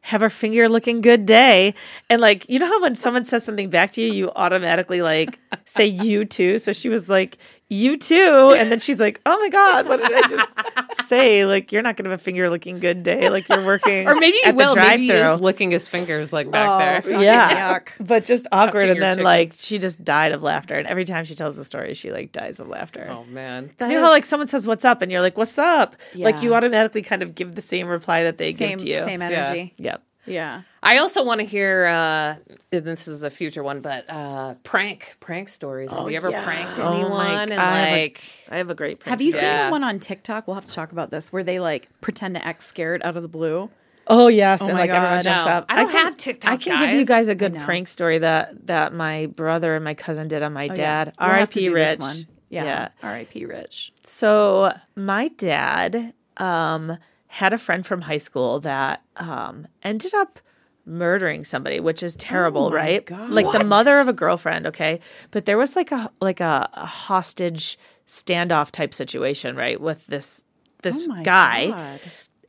have 0.02 0.24
a 0.24 0.30
finger 0.30 0.68
looking 0.68 1.02
good 1.02 1.26
day. 1.26 1.74
And 2.10 2.20
like, 2.20 2.50
you 2.50 2.60
know 2.60 2.66
how 2.66 2.82
when 2.82 2.96
someone 2.96 3.24
says 3.24 3.44
something 3.44 3.70
back 3.70 3.92
to 3.92 4.02
you, 4.02 4.12
you 4.12 4.32
automatically 4.36 5.02
like 5.02 5.40
say 5.66 5.86
you 5.86 6.26
too. 6.26 6.58
So 6.60 6.74
she 6.74 6.90
was 6.90 7.08
like, 7.08 7.38
you 7.72 7.98
too. 7.98 8.54
And 8.58 8.72
then 8.72 8.80
she's 8.80 9.00
like, 9.00 9.22
oh 9.26 9.40
my 9.40 9.50
God, 9.50 9.88
what 9.88 10.02
did 10.02 10.12
I 10.14 10.28
just 10.28 11.08
say? 11.08 11.46
Like, 11.46 11.72
you're 11.72 11.82
not 11.82 11.96
going 11.96 12.04
to 12.04 12.12
have 12.12 12.20
a 12.20 12.24
finger 12.24 12.50
looking 12.50 12.80
good 12.80 13.02
day. 13.04 13.30
Like, 13.30 13.48
you're 13.50 13.66
working. 13.66 14.08
or 14.08 14.16
maybe 14.16 14.38
he 14.38 14.44
at 14.44 14.52
the 14.52 14.58
will. 14.58 14.76
Maybe 14.76 15.04
he 15.04 15.08
drive-thru. 15.08 15.34
is 15.36 15.40
licking 15.42 15.72
his 15.72 15.88
fingers 15.88 16.34
like 16.34 16.52
back 16.52 17.04
Oh, 17.04 17.10
there. 17.10 17.22
Yeah. 17.24 17.74
yuck. 17.80 17.88
But 18.00 18.26
just 18.26 18.46
awkward. 18.52 18.82
Touching 18.82 18.90
And 18.92 19.02
then 19.02 19.16
chicken. 19.18 19.24
like 19.24 19.54
she 19.58 19.78
just 19.80 20.04
died 20.04 20.34
of 20.34 20.44
laughter. 20.44 20.76
And 20.76 20.88
every 20.88 21.06
time 21.06 21.24
she 21.26 21.34
tells 21.36 21.56
the 21.56 21.64
story, 21.64 21.94
she 21.94 22.12
like 22.12 22.32
dies 22.32 22.60
of 22.60 22.68
laughter. 22.68 23.08
Oh 23.10 23.24
man. 23.26 23.70
'Cause 23.80 23.90
you 23.90 23.98
know 23.98 24.04
how 24.04 24.10
like 24.12 24.26
someone 24.26 24.48
says 24.50 24.68
what's 24.68 24.84
up 24.86 25.02
and 25.02 25.12
you're 25.12 25.22
like, 25.22 25.38
what's 25.38 25.58
up? 25.58 25.96
Like 26.16 26.42
you 26.44 26.54
automatically 26.54 27.02
kind 27.02 27.24
of 27.24 27.36
give 27.36 27.56
the 27.56 27.62
same 27.62 27.88
reply 27.88 28.24
that 28.24 28.38
they 28.38 28.54
Same, 28.54 28.78
give 28.78 28.80
to 28.80 28.88
you. 28.88 29.04
same 29.06 29.22
energy. 29.22 29.74
Yep. 29.78 30.04
Yeah. 30.32 30.62
I 30.84 30.98
also 30.98 31.24
want 31.24 31.40
to 31.42 31.46
hear. 31.46 31.86
uh 31.86 32.36
and 32.72 32.86
This 32.86 33.08
is 33.08 33.24
a 33.24 33.30
future 33.30 33.62
one, 33.64 33.82
but 33.82 34.06
uh 34.10 34.56
prank 34.64 35.18
prank 35.20 35.50
stories. 35.50 35.92
Have 35.92 36.10
you 36.10 36.18
ever 36.18 36.30
yeah. 36.32 36.44
pranked 36.44 36.80
Oh, 36.80 36.84
my 36.92 36.96
anyone? 37.00 37.10
God. 37.28 37.50
and 37.52 37.60
I 37.62 37.78
have 37.78 37.88
a- 37.88 38.02
like, 38.02 38.22
I 38.50 38.58
have 38.58 38.70
a 38.70 38.76
great 38.76 39.00
prank 39.00 39.12
Have 39.12 39.22
you 39.22 39.32
story. 39.32 39.46
seen 39.46 39.54
Yeah. 39.54 39.66
the 39.66 39.72
one 39.72 39.84
on 39.84 40.00
TikTok? 40.00 40.48
We'll 40.48 40.56
have 40.56 40.66
to 40.68 40.74
talk 40.74 40.92
about 40.92 41.12
this 41.12 41.32
where 41.32 41.44
they 41.44 41.60
like 41.60 41.90
pretend 42.02 42.36
to 42.36 42.46
act 42.46 42.64
scared 42.64 43.02
out 43.04 43.16
of 43.18 43.22
the 43.24 43.30
blue. 43.30 43.70
Oh 44.08 44.28
yes, 44.28 44.62
and 44.62 44.74
my 44.74 44.80
like 44.80 44.90
everyone 44.90 45.22
jumps 45.24 45.46
No, 45.46 45.52
up. 45.52 45.66
I 45.70 45.76
don't 45.76 45.92
can, 45.92 46.06
have 46.06 46.18
TikTok, 46.18 46.52
I 46.52 46.58
can 46.58 46.80
give 46.80 46.96
you 46.96 47.06
guys. 47.06 47.28
guys 47.28 47.28
a 47.30 47.36
good 47.36 47.56
prank 47.60 47.88
story 47.88 48.18
that 48.18 48.66
that 48.68 48.94
my 48.94 49.28
brother 49.28 49.76
and 49.76 49.84
my 49.86 49.94
cousin 49.94 50.28
did 50.28 50.42
on 50.42 50.54
my 50.54 50.70
Oh, 50.70 50.76
dad. 50.76 51.14
yeah. 51.20 51.26
We'll 51.28 51.36
have 51.36 51.50
R.I.P. 51.50 51.66
this 51.66 51.74
Rich. 51.74 52.00
one. 52.00 52.28
Yeah. 52.50 52.90
R.I.P. 53.04 53.46
Rich. 53.46 53.94
So 54.02 54.74
my 54.96 55.28
dad 55.30 56.14
um, 56.38 56.98
had 57.32 57.54
a 57.54 57.58
friend 57.58 57.86
from 57.86 58.02
high 58.02 58.18
school 58.18 58.60
that 58.60 59.02
um, 59.16 59.66
ended 59.84 60.14
up 60.14 60.38
murdering 60.86 61.46
somebody, 61.46 61.80
which 61.80 62.04
is 62.04 62.16
terrible, 62.18 62.66
Oh 62.68 62.72
right? 62.72 63.06
God. 63.06 63.30
Like 63.30 63.50
the 63.54 63.64
mother 63.64 64.00
of 64.00 64.10
a 64.10 64.14
girlfriend, 64.14 64.68
okay? 64.68 65.00
But 65.32 65.46
there 65.46 65.58
was 65.58 65.76
like 65.78 65.92
a 65.94 66.12
like 66.20 66.42
a, 66.42 66.70
a 66.74 66.86
hostage 66.86 67.80
standoff 68.06 68.72
type 68.72 68.94
situation, 68.94 69.56
right? 69.56 69.80
With 69.80 70.06
this 70.08 70.42
this 70.82 71.08
Oh 71.10 71.24
guy 71.24 71.68
God. 71.68 72.00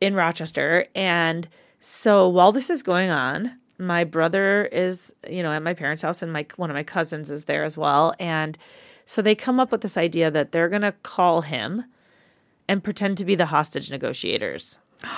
in 0.01 0.15
Rochester. 0.17 0.87
And 0.97 1.49
so 1.79 2.29
while 2.29 2.51
this 2.51 2.69
is 2.69 2.83
going 2.83 3.11
on, 3.11 3.57
my 3.79 4.03
brother 4.03 4.65
is, 4.67 5.13
you 5.31 5.45
know, 5.45 5.53
at 5.53 5.63
my 5.63 5.75
parents' 5.75 6.03
house 6.03 6.23
and 6.23 6.33
my 6.33 6.45
one 6.57 6.71
of 6.71 6.75
my 6.75 6.83
cousins 6.83 7.31
is 7.31 7.45
there 7.45 7.63
as 7.63 7.79
well. 7.79 8.15
And 8.19 8.59
so 9.07 9.23
they 9.23 9.37
come 9.37 9.61
up 9.61 9.71
with 9.71 9.83
this 9.83 9.97
idea 9.97 10.29
that 10.33 10.51
they're 10.51 10.69
going 10.69 10.83
to 10.83 10.95
call 11.05 11.43
him 11.43 11.85
and 12.73 12.83
pretend 12.83 13.19
to 13.19 13.25
be 13.27 13.35
the 13.35 13.47
hostage 13.47 13.91
negotiators. 13.91 14.79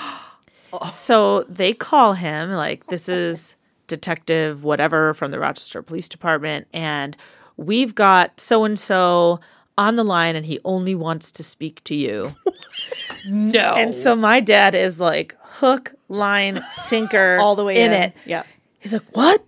Oh. 0.73 0.89
So 0.89 1.43
they 1.43 1.73
call 1.73 2.15
him 2.15 2.51
like 2.51 2.87
this 2.87 3.07
is 3.07 3.55
detective 3.87 4.65
whatever 4.65 5.13
from 5.13 5.31
the 5.31 5.39
Rochester 5.39 5.81
Police 5.81 6.09
Department 6.09 6.67
and 6.73 7.15
we've 7.55 7.95
got 7.95 8.41
so 8.41 8.65
and 8.65 8.77
so 8.77 9.39
on 9.77 9.95
the 9.95 10.03
line 10.03 10.35
and 10.35 10.45
he 10.45 10.59
only 10.65 10.93
wants 10.93 11.31
to 11.33 11.43
speak 11.43 11.81
to 11.85 11.95
you. 11.95 12.35
no. 13.29 13.73
And 13.75 13.95
so 13.95 14.17
my 14.17 14.41
dad 14.41 14.75
is 14.75 14.99
like 14.99 15.37
hook, 15.41 15.93
line, 16.09 16.61
sinker, 16.71 17.37
All 17.41 17.55
the 17.55 17.63
way 17.63 17.81
in, 17.81 17.93
in. 17.93 18.01
it. 18.01 18.13
Yeah. 18.25 18.43
He's 18.79 18.91
like, 18.91 19.05
"What? 19.13 19.45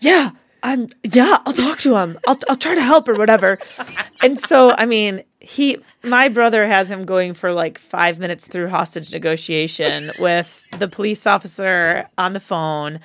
Yeah, 0.00 0.30
I'm. 0.62 0.88
Yeah, 1.02 1.38
I'll 1.46 1.54
talk 1.54 1.78
to 1.80 1.96
him. 1.96 2.18
I'll 2.26 2.38
I'll 2.50 2.56
try 2.56 2.74
to 2.74 2.82
help 2.82 3.08
or 3.08 3.14
whatever." 3.14 3.58
and 4.22 4.38
so, 4.38 4.74
I 4.76 4.84
mean, 4.84 5.24
he, 5.48 5.78
my 6.02 6.28
brother, 6.28 6.66
has 6.66 6.90
him 6.90 7.06
going 7.06 7.32
for 7.32 7.52
like 7.52 7.78
five 7.78 8.18
minutes 8.18 8.46
through 8.46 8.68
hostage 8.68 9.10
negotiation 9.12 10.12
with 10.18 10.62
the 10.78 10.88
police 10.88 11.26
officer 11.26 12.06
on 12.18 12.34
the 12.34 12.40
phone. 12.40 13.00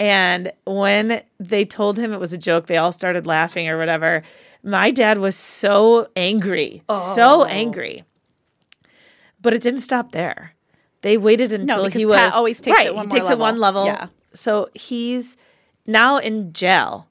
And 0.00 0.50
when 0.66 1.22
they 1.38 1.64
told 1.64 1.96
him 1.96 2.12
it 2.12 2.18
was 2.18 2.32
a 2.32 2.38
joke, 2.38 2.66
they 2.66 2.76
all 2.76 2.90
started 2.90 3.24
laughing 3.24 3.68
or 3.68 3.78
whatever. 3.78 4.22
My 4.64 4.90
dad 4.90 5.18
was 5.18 5.36
so 5.36 6.08
angry, 6.16 6.82
Oh. 6.88 7.14
so 7.14 7.44
angry. 7.44 8.02
But 9.40 9.54
it 9.54 9.62
didn't 9.62 9.82
stop 9.82 10.10
there. 10.12 10.54
They 11.02 11.16
waited 11.18 11.52
until 11.52 11.84
because 11.86 12.00
he 12.00 12.04
was 12.06 12.16
Pat 12.18 12.32
always 12.34 12.60
takes 12.60 12.78
it 12.78 12.82
right, 12.82 12.94
one 12.94 13.04
he 13.06 13.08
more 13.08 13.16
takes 13.20 13.30
it 13.30 13.38
one 13.38 13.58
level. 13.60 13.84
level. 13.84 14.00
Yeah. 14.00 14.08
So 14.34 14.68
he's 14.74 15.36
now 15.86 16.18
in 16.18 16.52
jail. 16.52 17.06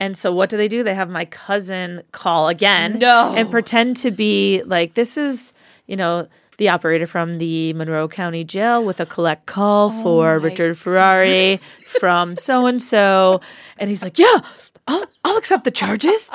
And 0.00 0.16
so 0.16 0.32
what 0.32 0.48
do 0.50 0.56
they 0.56 0.66
do? 0.68 0.82
They 0.82 0.94
have 0.94 1.10
my 1.10 1.26
cousin 1.26 2.02
call 2.10 2.48
again 2.48 2.98
No. 2.98 3.34
and 3.36 3.50
pretend 3.50 3.98
to 3.98 4.10
be 4.10 4.62
like 4.64 4.94
this 4.94 5.16
is, 5.18 5.52
you 5.86 5.96
know, 5.96 6.26
the 6.56 6.68
operator 6.70 7.06
from 7.06 7.36
the 7.36 7.72
Monroe 7.74 8.08
County 8.08 8.42
Jail 8.44 8.82
with 8.84 8.98
a 9.00 9.06
collect 9.06 9.46
call 9.46 9.88
oh 9.92 10.02
for 10.02 10.30
Oh 10.34 10.38
my 10.38 10.44
Richard 10.44 10.76
Ferrari 10.78 11.60
from 11.86 12.36
so 12.36 12.66
and 12.66 12.80
so. 12.82 13.40
And 13.78 13.88
he's 13.90 14.02
like, 14.02 14.18
Yeah, 14.18 14.38
I'll, 14.86 15.04
I'll 15.24 15.36
accept 15.36 15.64
the 15.64 15.70
charges. 15.70 16.30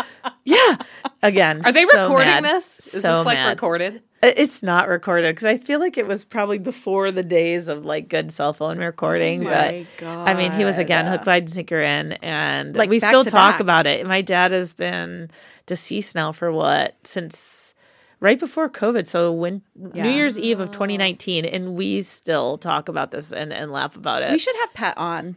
Yeah. 0.46 0.76
Again. 1.24 1.62
Are 1.66 1.72
they 1.72 1.86
so 1.86 2.04
recording 2.04 2.28
mad. 2.28 2.44
this? 2.44 2.94
Is 2.94 3.02
so 3.02 3.18
this 3.18 3.26
like 3.26 3.38
mad. 3.38 3.50
recorded? 3.50 4.02
It's 4.38 4.64
not 4.64 4.88
recorded 4.88 5.36
because 5.36 5.46
I 5.46 5.58
feel 5.58 5.80
like 5.80 5.98
it 5.98 6.08
was 6.08 6.26
probably 6.26 6.58
before 6.60 7.12
the 7.12 7.24
days 7.24 7.68
of 7.68 7.86
like 7.86 8.08
good 8.10 8.32
cell 8.32 8.54
phone 8.54 8.78
recording. 8.78 9.46
Oh 9.48 9.50
but 9.50 9.76
my 10.02 10.32
I 10.32 10.34
mean, 10.34 10.52
he 10.52 10.66
was 10.66 10.78
again 10.78 11.06
hook, 11.06 11.26
line, 11.26 11.48
sinker 11.48 11.80
in, 11.82 12.14
and 12.14 12.76
Like, 12.76 12.90
we 12.90 13.00
still 13.00 13.24
talk 13.24 13.54
back. 13.56 13.60
about 13.60 13.88
it. 13.88 14.06
My 14.06 14.22
dad 14.22 14.52
has 14.52 14.74
been 14.74 15.30
deceased 15.66 16.16
now 16.16 16.32
for 16.32 16.52
what 16.52 16.96
since 17.04 17.74
right 18.20 18.40
before 18.40 18.70
COVID, 18.70 19.08
so 19.08 19.32
when 19.32 19.62
Yeah. 19.94 20.04
New 20.04 20.10
Year's 20.12 20.38
Eve 20.40 20.60
of 20.60 20.72
2019, 20.72 21.46
and 21.46 21.76
we 21.76 22.02
still 22.04 22.58
talk 22.58 22.88
about 22.90 23.12
this 23.12 23.32
and, 23.32 23.52
and 23.54 23.72
laugh 23.72 23.96
about 23.96 24.24
it. 24.24 24.32
We 24.32 24.40
should 24.40 24.56
have 24.62 24.74
Pat 24.74 24.98
on. 24.98 25.36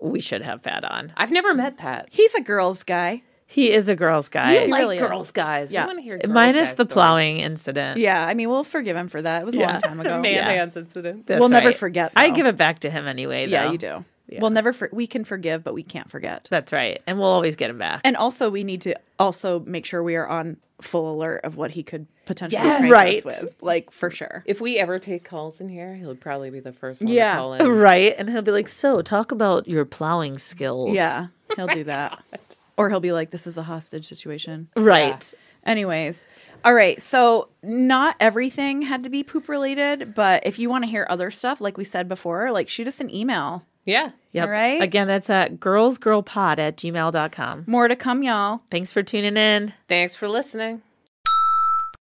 we 0.00 0.20
should 0.20 0.42
have 0.42 0.62
Pat 0.62 0.84
on. 0.84 1.12
I've 1.16 1.30
never 1.30 1.54
met 1.54 1.76
Pat. 1.78 2.08
He's 2.10 2.34
a 2.34 2.40
girl's 2.40 2.82
guy. 2.84 3.22
He 3.52 3.70
is 3.70 3.88
a 3.88 3.94
girl's 3.94 4.28
guy. 4.30 4.64
We 4.64 4.70
like 4.72 4.80
really 4.80 4.96
is. 4.96 5.02
girls, 5.02 5.30
guys. 5.30 5.70
Yeah. 5.70 5.82
We 5.82 5.86
want 5.88 5.98
to 5.98 6.02
hear 6.02 6.18
girls 6.18 6.32
Minus 6.32 6.54
guys 6.70 6.74
the 6.74 6.84
stories. 6.84 6.92
plowing 6.92 7.40
incident. 7.40 7.98
Yeah. 8.00 8.24
I 8.26 8.32
mean, 8.34 8.48
we'll 8.48 8.64
forgive 8.64 8.96
him 8.96 9.08
for 9.08 9.20
that. 9.20 9.42
It 9.42 9.44
was 9.46 9.54
a 9.54 9.58
Yeah. 9.58 9.72
long 9.72 9.80
time 9.82 10.00
ago. 10.00 10.20
Man 10.20 10.32
Yeah. 10.32 10.48
hands 10.50 10.76
incident. 10.76 11.26
That's 11.26 11.38
We'll 11.38 11.50
never 11.50 11.66
right. 11.68 11.76
forget, 11.76 12.12
I 12.16 12.30
give 12.30 12.46
it 12.46 12.56
back 12.56 12.78
to 12.80 12.90
him 12.90 13.06
anyway. 13.06 13.46
Yeah, 13.48 13.70
you 13.70 13.76
do. 13.78 14.04
Yeah. 14.28 14.40
We'll 14.40 14.50
never. 14.50 14.72
For- 14.72 14.88
we 14.92 15.06
can 15.06 15.24
forgive, 15.24 15.62
but 15.62 15.74
we 15.74 15.82
can't 15.82 16.08
forget. 16.08 16.48
That's 16.50 16.72
right, 16.72 17.02
and 17.06 17.18
we'll 17.18 17.28
always 17.28 17.54
get 17.56 17.68
him 17.68 17.76
back. 17.76 18.00
And 18.04 18.16
also, 18.16 18.48
we 18.48 18.64
need 18.64 18.80
to 18.82 18.94
also 19.18 19.60
make 19.60 19.84
sure 19.84 20.02
we 20.02 20.16
are 20.16 20.26
on 20.26 20.56
full 20.80 21.14
alert 21.14 21.42
of 21.44 21.56
what 21.56 21.72
he 21.72 21.82
could 21.82 22.06
potentially 22.24 22.62
Yes. 22.62 22.80
prank 22.80 22.84
us 22.86 22.90
Right. 22.90 23.24
with, 23.24 23.54
like 23.60 23.90
for 23.90 24.10
sure. 24.10 24.42
If 24.46 24.60
we 24.62 24.78
ever 24.78 24.98
take 24.98 25.24
calls 25.24 25.60
in 25.60 25.68
here, 25.68 25.94
he'll 25.94 26.16
probably 26.16 26.48
be 26.48 26.60
the 26.60 26.72
first 26.72 27.02
one 27.02 27.12
Yeah. 27.12 27.32
to 27.32 27.36
call 27.38 27.54
in. 27.54 27.68
Right. 27.68 28.14
And 28.16 28.30
he'll 28.30 28.40
be 28.42 28.50
like, 28.52 28.68
So, 28.68 29.02
talk 29.02 29.30
about 29.32 29.68
your 29.68 29.84
plowing 29.84 30.38
skills. 30.38 30.94
Yeah, 30.94 31.26
he'll 31.54 31.66
do 31.66 31.84
that, 31.84 32.18
or 32.82 32.90
he'll 32.90 33.00
be 33.00 33.12
like, 33.12 33.30
"This 33.30 33.46
is 33.46 33.56
a 33.56 33.62
hostage 33.62 34.06
situation." 34.06 34.68
Right. 34.76 35.32
Anyways, 35.64 36.26
all 36.64 36.74
right. 36.74 37.00
So 37.00 37.48
not 37.62 38.16
everything 38.18 38.82
had 38.82 39.04
to 39.04 39.10
be 39.10 39.22
poop 39.22 39.48
related, 39.48 40.14
but 40.14 40.44
if 40.44 40.58
you 40.58 40.68
want 40.68 40.84
to 40.84 40.90
hear 40.90 41.06
other 41.08 41.30
stuff, 41.30 41.60
like 41.60 41.78
we 41.78 41.84
said 41.84 42.08
before, 42.08 42.50
like 42.50 42.68
shoot 42.68 42.88
us 42.88 43.00
an 43.00 43.14
email. 43.14 43.64
Yeah. 43.84 44.10
Yep. 44.32 44.44
All 44.44 44.50
right. 44.50 44.82
Again, 44.82 45.06
that's 45.06 45.30
at 45.30 45.58
girlsgirlpod 45.60 46.58
at 46.58 46.76
gmail.com. 46.76 47.64
More 47.66 47.88
to 47.88 47.96
come, 47.96 48.22
y'all. 48.22 48.60
Thanks 48.70 48.92
for 48.92 49.02
tuning 49.02 49.36
in. 49.36 49.72
Thanks 49.88 50.14
for 50.14 50.28
listening. 50.28 50.82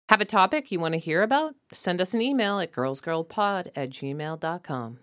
Have 0.08 0.20
a 0.20 0.24
topic 0.24 0.72
you 0.72 0.80
want 0.80 0.94
to 0.94 0.98
hear 0.98 1.22
about? 1.22 1.54
Send 1.72 2.00
us 2.00 2.14
an 2.14 2.22
email 2.22 2.60
at 2.60 2.72
girlsgirlpod 2.72 3.70
at 3.76 3.90
gmail.com. 3.90 4.98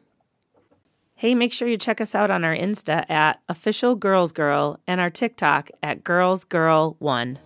Hey, 1.18 1.34
make 1.34 1.54
sure 1.54 1.70
you 1.70 1.78
check 1.78 2.02
us 2.02 2.14
out 2.14 2.30
on 2.30 2.44
our 2.44 2.54
Insta 2.54 3.10
at 3.10 3.40
official 3.48 3.96
girls 3.96 4.34
girl 4.34 4.82
and 4.86 5.00
our 5.00 5.10
TikTok 5.10 5.72
at 5.82 6.04
girlsgirl1. 6.04 7.38